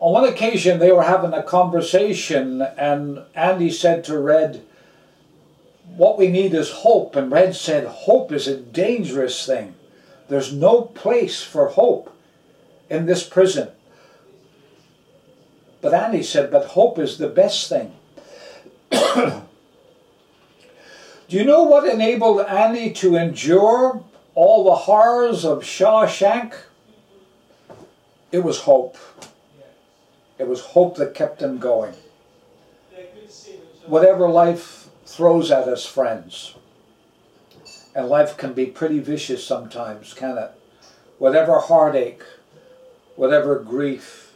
on 0.00 0.14
one 0.14 0.24
occasion, 0.24 0.78
they 0.78 0.92
were 0.92 1.02
having 1.02 1.34
a 1.34 1.42
conversation, 1.42 2.62
and 2.62 3.22
Andy 3.34 3.70
said 3.70 4.02
to 4.04 4.18
Red, 4.18 4.62
What 5.94 6.16
we 6.16 6.28
need 6.28 6.54
is 6.54 6.70
hope. 6.70 7.16
And 7.16 7.30
Red 7.30 7.54
said, 7.54 7.86
Hope 7.86 8.32
is 8.32 8.48
a 8.48 8.56
dangerous 8.56 9.44
thing. 9.44 9.74
There's 10.28 10.54
no 10.54 10.82
place 10.82 11.42
for 11.42 11.68
hope 11.68 12.16
in 12.88 13.04
this 13.04 13.28
prison. 13.28 13.68
But 15.82 15.92
Andy 15.92 16.22
said, 16.22 16.50
But 16.50 16.68
hope 16.68 16.98
is 16.98 17.18
the 17.18 17.28
best 17.28 17.68
thing. 17.68 17.94
Do 18.90 19.42
you 21.28 21.44
know 21.44 21.64
what 21.64 21.86
enabled 21.86 22.46
Andy 22.46 22.90
to 22.94 23.16
endure 23.16 24.02
all 24.34 24.64
the 24.64 24.74
horrors 24.74 25.44
of 25.44 25.62
Shawshank? 25.62 26.54
It 28.32 28.42
was 28.42 28.60
hope. 28.60 28.96
It 30.40 30.48
was 30.48 30.62
hope 30.62 30.96
that 30.96 31.12
kept 31.12 31.42
him 31.42 31.58
going. 31.58 31.92
Whatever 33.84 34.26
life 34.26 34.88
throws 35.04 35.50
at 35.50 35.68
us, 35.68 35.84
friends, 35.84 36.54
and 37.94 38.08
life 38.08 38.38
can 38.38 38.54
be 38.54 38.64
pretty 38.64 39.00
vicious 39.00 39.46
sometimes, 39.46 40.14
can 40.14 40.38
it? 40.38 40.50
Whatever 41.18 41.58
heartache, 41.58 42.22
whatever 43.16 43.58
grief, 43.58 44.32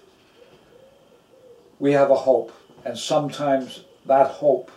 we 1.78 1.92
have 1.92 2.10
a 2.10 2.16
hope. 2.16 2.52
And 2.84 2.98
sometimes 2.98 3.84
that 4.04 4.30
hope 4.30 4.70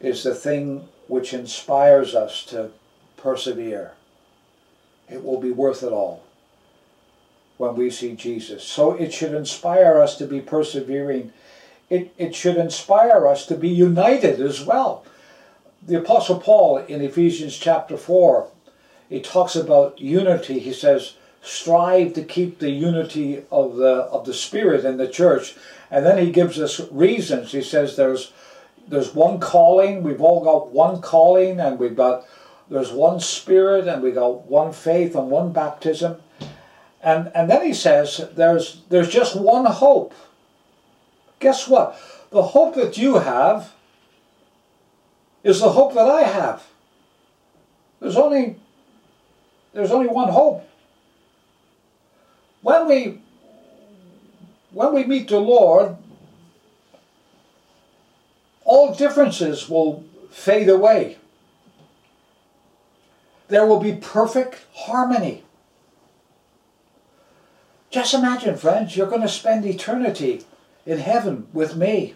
is 0.00 0.24
the 0.24 0.34
thing 0.34 0.88
which 1.06 1.32
inspires 1.32 2.16
us 2.16 2.44
to 2.46 2.70
persevere. 3.16 3.92
It 5.08 5.22
will 5.22 5.40
be 5.40 5.52
worth 5.52 5.84
it 5.84 5.92
all 5.92 6.25
when 7.56 7.74
we 7.74 7.90
see 7.90 8.14
Jesus. 8.14 8.64
So 8.64 8.92
it 8.92 9.12
should 9.12 9.34
inspire 9.34 10.00
us 10.00 10.16
to 10.18 10.26
be 10.26 10.40
persevering. 10.40 11.32
It, 11.88 12.12
it 12.18 12.34
should 12.34 12.56
inspire 12.56 13.26
us 13.26 13.46
to 13.46 13.56
be 13.56 13.68
united 13.68 14.40
as 14.40 14.64
well. 14.64 15.04
The 15.82 15.98
Apostle 15.98 16.40
Paul 16.40 16.78
in 16.78 17.00
Ephesians 17.00 17.56
chapter 17.56 17.96
4, 17.96 18.48
he 19.08 19.20
talks 19.20 19.54
about 19.54 20.00
unity. 20.00 20.58
He 20.58 20.72
says, 20.72 21.14
strive 21.42 22.12
to 22.14 22.24
keep 22.24 22.58
the 22.58 22.70
unity 22.70 23.44
of 23.52 23.76
the, 23.76 24.02
of 24.10 24.26
the 24.26 24.34
Spirit 24.34 24.84
in 24.84 24.96
the 24.96 25.08
church. 25.08 25.54
And 25.90 26.04
then 26.04 26.18
he 26.18 26.32
gives 26.32 26.58
us 26.58 26.80
reasons. 26.90 27.52
He 27.52 27.62
says 27.62 27.96
there's 27.96 28.32
there's 28.88 29.14
one 29.14 29.40
calling. 29.40 30.02
We've 30.02 30.20
all 30.20 30.42
got 30.44 30.70
one 30.70 31.00
calling, 31.00 31.58
and 31.60 31.78
we've 31.78 31.96
got 31.96 32.24
there's 32.68 32.92
one 32.92 33.20
spirit, 33.20 33.86
and 33.88 34.02
we 34.02 34.12
got 34.12 34.46
one 34.46 34.72
faith 34.72 35.14
and 35.14 35.30
one 35.30 35.52
baptism. 35.52 36.16
And 37.06 37.30
and 37.36 37.48
then 37.48 37.64
he 37.64 37.72
says 37.72 38.28
there's 38.34 38.82
there's 38.88 39.08
just 39.08 39.36
one 39.36 39.64
hope. 39.64 40.12
Guess 41.38 41.68
what? 41.68 41.96
The 42.30 42.42
hope 42.42 42.74
that 42.74 42.98
you 42.98 43.18
have 43.18 43.72
is 45.44 45.60
the 45.60 45.70
hope 45.70 45.94
that 45.94 46.08
I 46.08 46.22
have. 46.22 46.66
There's 48.00 48.16
only 48.16 48.58
there's 49.72 49.92
only 49.92 50.08
one 50.08 50.30
hope. 50.30 50.68
When 52.62 52.88
we 52.88 53.20
when 54.72 54.92
we 54.92 55.04
meet 55.04 55.28
the 55.28 55.38
Lord, 55.38 55.96
all 58.64 58.96
differences 58.96 59.68
will 59.68 60.04
fade 60.32 60.68
away. 60.68 61.18
There 63.46 63.64
will 63.64 63.78
be 63.78 63.94
perfect 63.94 64.66
harmony. 64.74 65.44
Just 67.90 68.14
imagine, 68.14 68.56
friends, 68.56 68.96
you're 68.96 69.08
going 69.08 69.22
to 69.22 69.28
spend 69.28 69.64
eternity 69.64 70.44
in 70.84 70.98
heaven 70.98 71.48
with 71.52 71.76
me. 71.76 72.14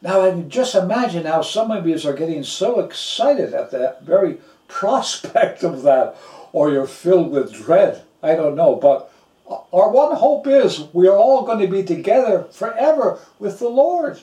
Now, 0.00 0.20
I 0.22 0.30
can 0.30 0.48
just 0.48 0.74
imagine 0.74 1.26
how 1.26 1.42
some 1.42 1.70
of 1.70 1.86
you 1.86 1.98
are 2.08 2.14
getting 2.14 2.44
so 2.44 2.80
excited 2.80 3.52
at 3.52 3.70
the 3.70 3.96
very 4.02 4.38
prospect 4.68 5.64
of 5.64 5.82
that, 5.82 6.16
or 6.52 6.70
you're 6.70 6.86
filled 6.86 7.30
with 7.30 7.52
dread. 7.52 8.02
I 8.22 8.34
don't 8.34 8.56
know, 8.56 8.76
but 8.76 9.10
our 9.72 9.90
one 9.90 10.16
hope 10.16 10.46
is 10.46 10.84
we 10.92 11.08
are 11.08 11.16
all 11.16 11.44
going 11.44 11.60
to 11.60 11.66
be 11.66 11.82
together 11.82 12.44
forever 12.52 13.18
with 13.38 13.58
the 13.58 13.68
Lord. 13.68 14.20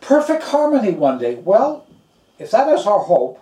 Perfect 0.00 0.44
harmony 0.44 0.92
one 0.92 1.18
day. 1.18 1.36
Well, 1.36 1.86
if 2.38 2.50
that 2.50 2.68
is 2.68 2.86
our 2.86 3.00
hope, 3.00 3.40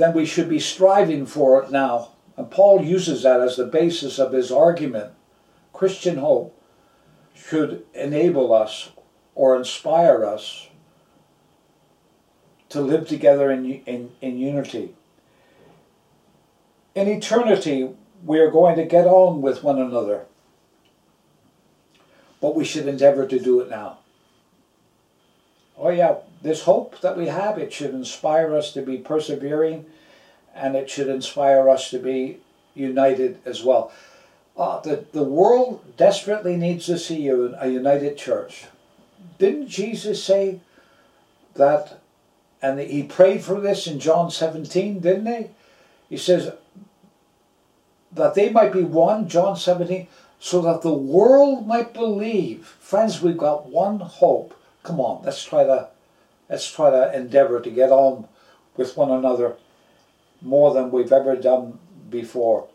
then 0.00 0.14
we 0.14 0.26
should 0.26 0.48
be 0.48 0.60
striving 0.60 1.26
for 1.26 1.62
it 1.62 1.70
now. 1.70 2.10
And 2.36 2.50
Paul 2.50 2.82
uses 2.82 3.22
that 3.22 3.40
as 3.40 3.56
the 3.56 3.66
basis 3.66 4.18
of 4.18 4.32
his 4.32 4.50
argument. 4.50 5.12
Christian 5.72 6.18
hope 6.18 6.56
should 7.34 7.84
enable 7.94 8.52
us 8.52 8.90
or 9.34 9.56
inspire 9.56 10.24
us 10.24 10.68
to 12.68 12.80
live 12.80 13.08
together 13.08 13.50
in, 13.50 13.64
in, 13.64 14.12
in 14.20 14.38
unity 14.38 14.94
in 16.94 17.08
eternity, 17.08 17.90
we 18.24 18.38
are 18.38 18.50
going 18.50 18.76
to 18.76 18.84
get 18.84 19.06
on 19.06 19.40
with 19.40 19.62
one 19.62 19.80
another. 19.80 20.26
But 22.40 22.54
we 22.54 22.64
should 22.64 22.88
endeavor 22.88 23.26
to 23.26 23.38
do 23.38 23.60
it 23.60 23.70
now. 23.70 23.98
Oh, 25.76 25.90
yeah, 25.90 26.16
this 26.42 26.62
hope 26.62 27.00
that 27.00 27.16
we 27.16 27.26
have, 27.26 27.58
it 27.58 27.72
should 27.72 27.94
inspire 27.94 28.56
us 28.56 28.72
to 28.72 28.82
be 28.82 28.98
persevering 28.98 29.86
and 30.54 30.74
it 30.74 30.90
should 30.90 31.08
inspire 31.08 31.68
us 31.68 31.90
to 31.90 31.98
be 31.98 32.38
united 32.74 33.38
as 33.44 33.62
well. 33.62 33.92
Uh, 34.56 34.80
the, 34.80 35.04
the 35.12 35.22
world 35.22 35.96
desperately 35.96 36.56
needs 36.56 36.86
to 36.86 36.98
see 36.98 37.28
a, 37.28 37.36
a 37.62 37.68
united 37.68 38.16
church. 38.16 38.66
Didn't 39.38 39.68
Jesus 39.68 40.22
say 40.22 40.60
that, 41.54 42.00
and 42.60 42.80
he 42.80 43.02
prayed 43.02 43.42
for 43.42 43.60
this 43.60 43.86
in 43.86 44.00
John 44.00 44.30
17, 44.30 45.00
didn't 45.00 45.26
he? 45.26 45.50
He 46.08 46.16
says, 46.16 46.52
that 48.12 48.34
they 48.34 48.50
might 48.50 48.72
be 48.72 48.82
one, 48.82 49.28
John 49.28 49.56
17, 49.56 50.08
so 50.40 50.60
that 50.62 50.82
the 50.82 50.92
world 50.92 51.66
might 51.66 51.94
believe. 51.94 52.66
Friends, 52.80 53.22
we've 53.22 53.36
got 53.36 53.66
one 53.66 54.00
hope. 54.00 54.58
Come 54.82 55.00
on, 55.00 55.22
let's 55.24 55.44
try 55.44 55.64
to 55.64 55.89
let's 56.50 56.70
try 56.70 56.90
to 56.90 57.14
endeavor 57.14 57.60
to 57.60 57.70
get 57.70 57.90
on 57.90 58.26
with 58.76 58.96
one 58.96 59.10
another 59.10 59.56
more 60.42 60.74
than 60.74 60.90
we've 60.90 61.12
ever 61.12 61.36
done 61.36 61.78
before. 62.10 62.68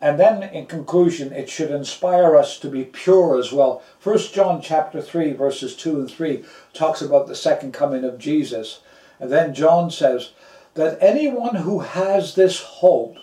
And 0.00 0.20
then 0.20 0.42
in 0.42 0.66
conclusion, 0.66 1.32
it 1.32 1.48
should 1.48 1.70
inspire 1.70 2.36
us 2.36 2.58
to 2.60 2.68
be 2.68 2.84
pure 2.84 3.38
as 3.38 3.52
well. 3.52 3.82
First 3.98 4.34
John 4.34 4.60
chapter 4.60 5.00
3, 5.00 5.32
verses 5.32 5.74
2 5.76 6.00
and 6.00 6.10
3 6.10 6.44
talks 6.74 7.00
about 7.00 7.26
the 7.26 7.34
second 7.34 7.72
coming 7.72 8.04
of 8.04 8.18
Jesus. 8.18 8.80
And 9.18 9.32
then 9.32 9.54
John 9.54 9.90
says 9.90 10.32
that 10.74 10.98
anyone 11.00 11.56
who 11.56 11.80
has 11.80 12.34
this 12.34 12.60
hope 12.60 13.16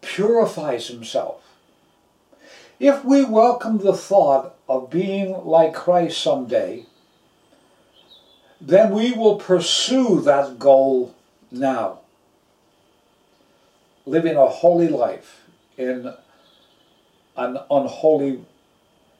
purifies 0.00 0.88
himself. 0.88 1.42
If 2.78 3.04
we 3.04 3.24
welcome 3.24 3.78
the 3.78 3.92
thought 3.92 4.56
of 4.66 4.88
being 4.88 5.44
like 5.44 5.74
Christ 5.74 6.18
someday, 6.22 6.86
then 8.60 8.90
we 8.90 9.12
will 9.12 9.36
pursue 9.36 10.20
that 10.20 10.58
goal 10.58 11.14
now. 11.50 12.00
Living 14.04 14.36
a 14.36 14.46
holy 14.46 14.88
life 14.88 15.46
in 15.76 16.12
an 17.36 17.58
unholy 17.70 18.44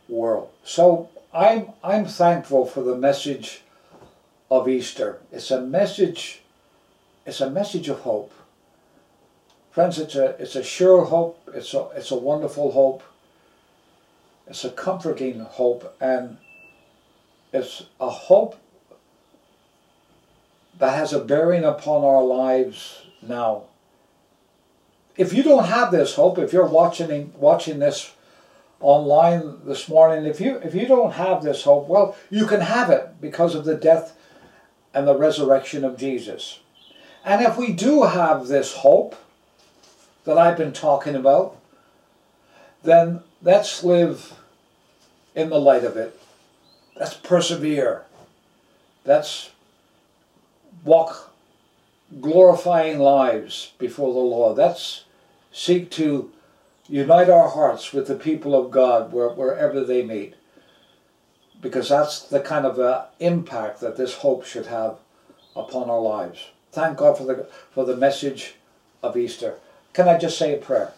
world. 0.09 0.51
So 0.65 1.09
I'm, 1.33 1.71
I'm 1.83 2.05
thankful 2.05 2.67
for 2.67 2.83
the 2.83 2.97
message 2.97 3.63
of 4.51 4.69
Easter. 4.69 5.21
It's 5.33 5.51
a 5.51 5.61
message, 5.61 6.43
it's 7.25 7.41
a 7.41 7.49
message 7.49 7.89
of 7.89 8.01
hope. 8.01 8.33
Friends, 9.71 9.99
it's 9.99 10.17
a, 10.17 10.31
it's 10.41 10.57
a 10.57 10.65
sure 10.65 11.05
hope, 11.05 11.49
it's 11.55 11.73
a, 11.73 11.89
it's 11.95 12.11
a 12.11 12.17
wonderful 12.17 12.73
hope, 12.73 13.03
it's 14.49 14.65
a 14.65 14.71
comforting 14.71 15.41
hope, 15.41 15.97
and 16.01 16.39
it's 17.53 17.85
a 18.01 18.11
hope 18.11 18.57
that 20.81 20.97
has 20.97 21.13
a 21.13 21.21
bearing 21.21 21.63
upon 21.63 22.03
our 22.05 22.25
lives 22.25 23.03
now. 23.23 23.65
If 25.17 25.33
you 25.35 25.43
don't 25.43 25.67
have 25.67 25.93
this 25.93 26.15
hope, 26.15 26.39
if 26.39 26.53
you're 26.53 26.67
watching 26.67 27.33
watching 27.37 27.79
this 27.79 28.15
online 28.81 29.61
this 29.67 29.89
morning, 29.89 30.25
if 30.25 30.41
you 30.41 30.57
if 30.57 30.75
you 30.75 30.87
don't 30.87 31.13
have 31.13 31.43
this 31.43 31.63
hope, 31.65 31.87
well, 31.87 32.17
you 32.31 32.47
can 32.47 32.63
have 32.63 32.89
it 32.89 33.21
because 33.21 33.55
of 33.55 33.67
the 33.67 33.77
death 33.77 34.17
and 34.95 35.07
the 35.07 35.17
resurrection 35.17 35.85
of 35.85 35.99
Jesus. 35.99 36.61
And 37.25 37.43
if 37.43 37.59
we 37.59 37.73
do 37.73 38.05
have 38.05 38.49
this 38.49 38.77
hope 38.77 39.15
that 40.25 40.39
I've 40.39 40.57
been 40.57 40.73
talking 40.73 41.15
about, 41.15 41.59
then 42.83 43.21
let's 43.43 43.85
live 43.85 44.33
in 45.35 45.51
the 45.51 45.61
light 45.61 45.85
of 45.85 45.99
it. 45.99 46.19
Let's 46.99 47.15
persevere. 47.15 48.05
Let's 49.05 49.51
walk 50.85 51.33
glorifying 52.21 52.99
lives 52.99 53.73
before 53.79 54.13
the 54.13 54.21
Lord. 54.21 54.59
Let's 54.59 55.05
seek 55.53 55.91
to 55.93 56.31
unite 56.89 57.31
our 57.31 57.49
hearts 57.49 57.93
with 57.93 58.09
the 58.09 58.17
people 58.17 58.55
of 58.55 58.71
God 58.71 59.13
where, 59.13 59.29
wherever 59.29 59.85
they 59.85 60.03
meet. 60.03 60.35
Because 61.61 61.89
that's 61.89 62.23
the 62.23 62.41
kind 62.41 62.65
of 62.65 62.79
uh, 62.79 63.07
impact 63.21 63.81
that 63.81 63.97
this 63.97 64.15
hope 64.15 64.45
should 64.45 64.67
have 64.67 64.97
upon 65.55 65.91
our 65.91 66.01
lives. 66.01 66.49
Thank 66.73 66.99
God 66.99 67.19
for 67.19 67.25
the, 67.25 67.49
for 67.71 67.85
the 67.85 67.97
message 67.97 68.55
of 69.03 69.17
Easter. 69.17 69.57
Can 69.93 70.09
I 70.09 70.19
just 70.19 70.39
say 70.39 70.55
a 70.55 70.59
prayer? 70.59 70.93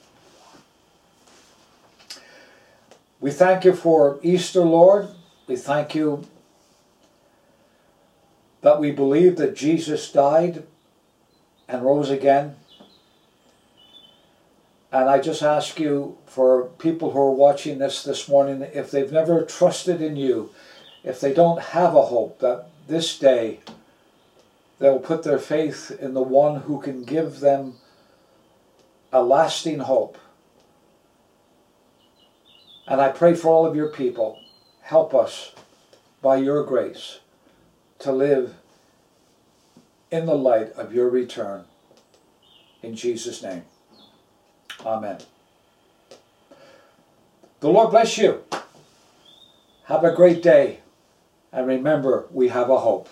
We 3.21 3.31
thank 3.31 3.65
you 3.65 3.75
for 3.75 4.19
Easter, 4.23 4.61
Lord. 4.61 5.09
We 5.47 5.57
thank 5.57 5.95
you 5.95 6.25
that 8.63 8.81
we 8.81 8.93
believe 8.93 9.37
that 9.37 9.55
Jesus 9.55 10.11
died 10.11 10.63
and 11.69 11.85
rose 11.85 12.11
again. 12.11 12.57
And 14.91 15.09
I 15.09 15.21
just 15.21 15.43
ask 15.43 15.81
you 15.81 16.19
for 16.27 16.65
people 16.79 17.11
who 17.11 17.19
are 17.19 17.31
watching 17.31 17.79
this 17.79 18.05
this 18.05 18.29
morning, 18.29 18.63
if 18.63 18.91
they've 18.91 19.11
never 19.11 19.43
trusted 19.43 20.01
in 20.01 20.17
you, 20.17 20.51
if 21.03 21.21
they 21.21 21.35
don't 21.35 21.61
have 21.61 21.97
a 21.97 22.03
hope, 22.03 22.39
that 22.41 22.67
this 22.87 23.19
day 23.19 23.61
they'll 24.79 24.99
put 24.99 25.25
their 25.25 25.39
faith 25.39 25.91
in 26.01 26.15
the 26.15 26.23
one 26.23 26.63
who 26.63 26.81
can 26.81 27.05
give 27.05 27.41
them 27.41 27.75
a 29.13 29.23
lasting 29.23 29.81
hope. 29.81 30.19
And 32.87 33.01
I 33.01 33.09
pray 33.09 33.35
for 33.35 33.49
all 33.49 33.67
of 33.67 33.75
your 33.75 33.89
people. 33.89 34.39
Help 34.83 35.15
us 35.15 35.53
by 36.21 36.37
your 36.37 36.65
grace 36.65 37.21
to 38.03 38.13
live 38.13 38.55
in 40.11 40.27
the 40.27 40.35
light 40.35 40.73
of 40.73 40.93
your 40.93 41.09
return. 41.09 41.65
In 42.83 42.97
Jesus' 42.97 43.43
name. 43.43 43.63
Amen. 44.85 45.19
The 47.61 47.69
Lord 47.69 47.91
bless 47.91 48.19
you. 48.19 48.43
Have 49.85 50.03
a 50.03 50.13
great 50.13 50.43
day. 50.43 50.81
And 51.53 51.67
remember, 51.67 52.27
we 52.33 52.49
have 52.49 52.71
a 52.71 52.79
hope. 52.79 53.09